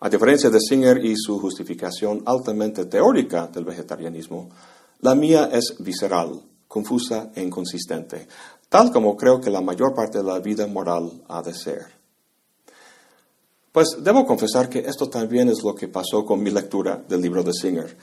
A 0.00 0.08
diferencia 0.08 0.48
de 0.48 0.60
Singer 0.60 1.04
y 1.04 1.16
su 1.16 1.40
justificación 1.40 2.22
altamente 2.24 2.84
teórica 2.84 3.48
del 3.48 3.64
vegetarianismo, 3.64 4.48
la 5.00 5.16
mía 5.16 5.50
es 5.52 5.74
visceral, 5.80 6.40
confusa 6.68 7.32
e 7.34 7.42
inconsistente, 7.42 8.28
tal 8.68 8.92
como 8.92 9.16
creo 9.16 9.40
que 9.40 9.50
la 9.50 9.60
mayor 9.60 9.94
parte 9.94 10.18
de 10.18 10.24
la 10.24 10.38
vida 10.38 10.68
moral 10.68 11.24
ha 11.28 11.42
de 11.42 11.52
ser. 11.52 11.86
Pues 13.72 13.98
debo 14.00 14.24
confesar 14.24 14.68
que 14.68 14.80
esto 14.80 15.08
también 15.08 15.48
es 15.48 15.64
lo 15.64 15.74
que 15.74 15.88
pasó 15.88 16.24
con 16.24 16.42
mi 16.44 16.50
lectura 16.50 17.02
del 17.08 17.20
libro 17.20 17.42
de 17.42 17.52
Singer. 17.52 17.96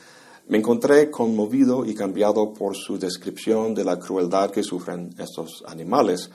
Me 0.48 0.58
encontré 0.58 1.10
conmovido 1.10 1.86
y 1.86 1.96
cambiado 1.96 2.54
por 2.54 2.76
su 2.76 3.00
descripción 3.00 3.74
de 3.74 3.86
la 3.86 3.98
crueldad 3.98 4.52
que 4.52 4.64
sufren 4.64 5.16
estos 5.18 5.64
animales, 5.66 6.30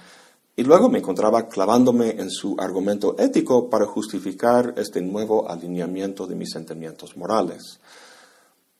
y 0.60 0.62
luego 0.62 0.90
me 0.90 0.98
encontraba 0.98 1.48
clavándome 1.48 2.10
en 2.10 2.30
su 2.30 2.54
argumento 2.58 3.16
ético 3.18 3.70
para 3.70 3.86
justificar 3.86 4.74
este 4.76 5.00
nuevo 5.00 5.48
alineamiento 5.48 6.26
de 6.26 6.34
mis 6.34 6.50
sentimientos 6.50 7.16
morales. 7.16 7.80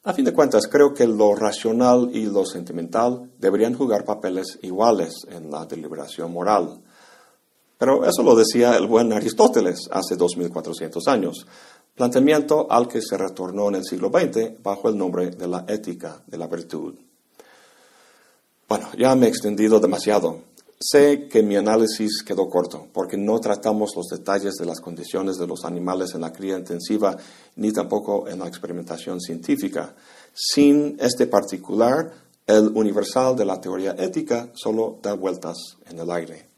A 0.04 0.12
fin 0.12 0.26
de 0.26 0.34
cuentas, 0.34 0.66
creo 0.70 0.92
que 0.92 1.06
lo 1.06 1.34
racional 1.34 2.10
y 2.12 2.26
lo 2.26 2.44
sentimental 2.44 3.30
deberían 3.38 3.72
jugar 3.72 4.04
papeles 4.04 4.58
iguales 4.60 5.24
en 5.30 5.50
la 5.50 5.64
deliberación 5.64 6.30
moral. 6.30 6.82
Pero 7.78 8.04
eso 8.04 8.22
lo 8.22 8.36
decía 8.36 8.76
el 8.76 8.86
buen 8.86 9.10
Aristóteles 9.14 9.88
hace 9.90 10.16
2400 10.16 11.08
años, 11.08 11.46
planteamiento 11.94 12.70
al 12.70 12.88
que 12.88 13.00
se 13.00 13.16
retornó 13.16 13.68
en 13.68 13.76
el 13.76 13.84
siglo 13.84 14.10
XX 14.10 14.62
bajo 14.62 14.90
el 14.90 14.98
nombre 14.98 15.30
de 15.30 15.48
la 15.48 15.64
ética 15.66 16.20
de 16.26 16.36
la 16.36 16.46
virtud. 16.46 16.94
Bueno, 18.68 18.86
ya 18.98 19.14
me 19.14 19.24
he 19.24 19.28
extendido 19.30 19.80
demasiado. 19.80 20.50
Sé 20.82 21.28
que 21.28 21.42
mi 21.42 21.56
análisis 21.56 22.22
quedó 22.24 22.48
corto 22.48 22.88
porque 22.94 23.18
no 23.18 23.38
tratamos 23.38 23.90
los 23.94 24.06
detalles 24.06 24.54
de 24.54 24.64
las 24.64 24.80
condiciones 24.80 25.36
de 25.36 25.46
los 25.46 25.66
animales 25.66 26.14
en 26.14 26.22
la 26.22 26.32
cría 26.32 26.56
intensiva 26.56 27.18
ni 27.56 27.70
tampoco 27.70 28.26
en 28.26 28.38
la 28.38 28.48
experimentación 28.48 29.20
científica. 29.20 29.94
Sin 30.32 30.96
este 30.98 31.26
particular, 31.26 32.10
el 32.46 32.68
universal 32.74 33.36
de 33.36 33.44
la 33.44 33.60
teoría 33.60 33.94
ética 33.98 34.48
solo 34.54 34.98
da 35.02 35.12
vueltas 35.12 35.58
en 35.90 35.98
el 35.98 36.10
aire. 36.10 36.48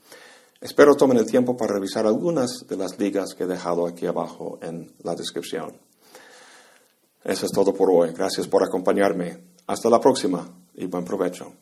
Espero 0.61 0.95
tomen 0.95 1.19
el 1.19 1.27
tiempo 1.27 1.57
para 1.57 1.75
revisar 1.75 2.07
algunas 2.07 2.65
de 2.69 2.77
las 2.77 2.97
ligas 3.01 3.35
que 3.35 3.43
he 3.43 3.49
dejado 3.49 3.89
aquí 3.89 4.07
abajo 4.07 4.61
en 4.63 4.93
la 5.03 5.17
descripción. 5.17 5.73
Eso 7.25 7.47
es 7.47 7.51
todo 7.51 7.75
por 7.75 7.91
hoy. 7.91 8.13
Gracias 8.13 8.47
por 8.47 8.63
acompañarme. 8.63 9.43
Hasta 9.67 9.91
la 9.91 9.99
próxima 9.99 10.49
y 10.75 10.87
buen 10.87 11.05
provecho. 11.05 11.53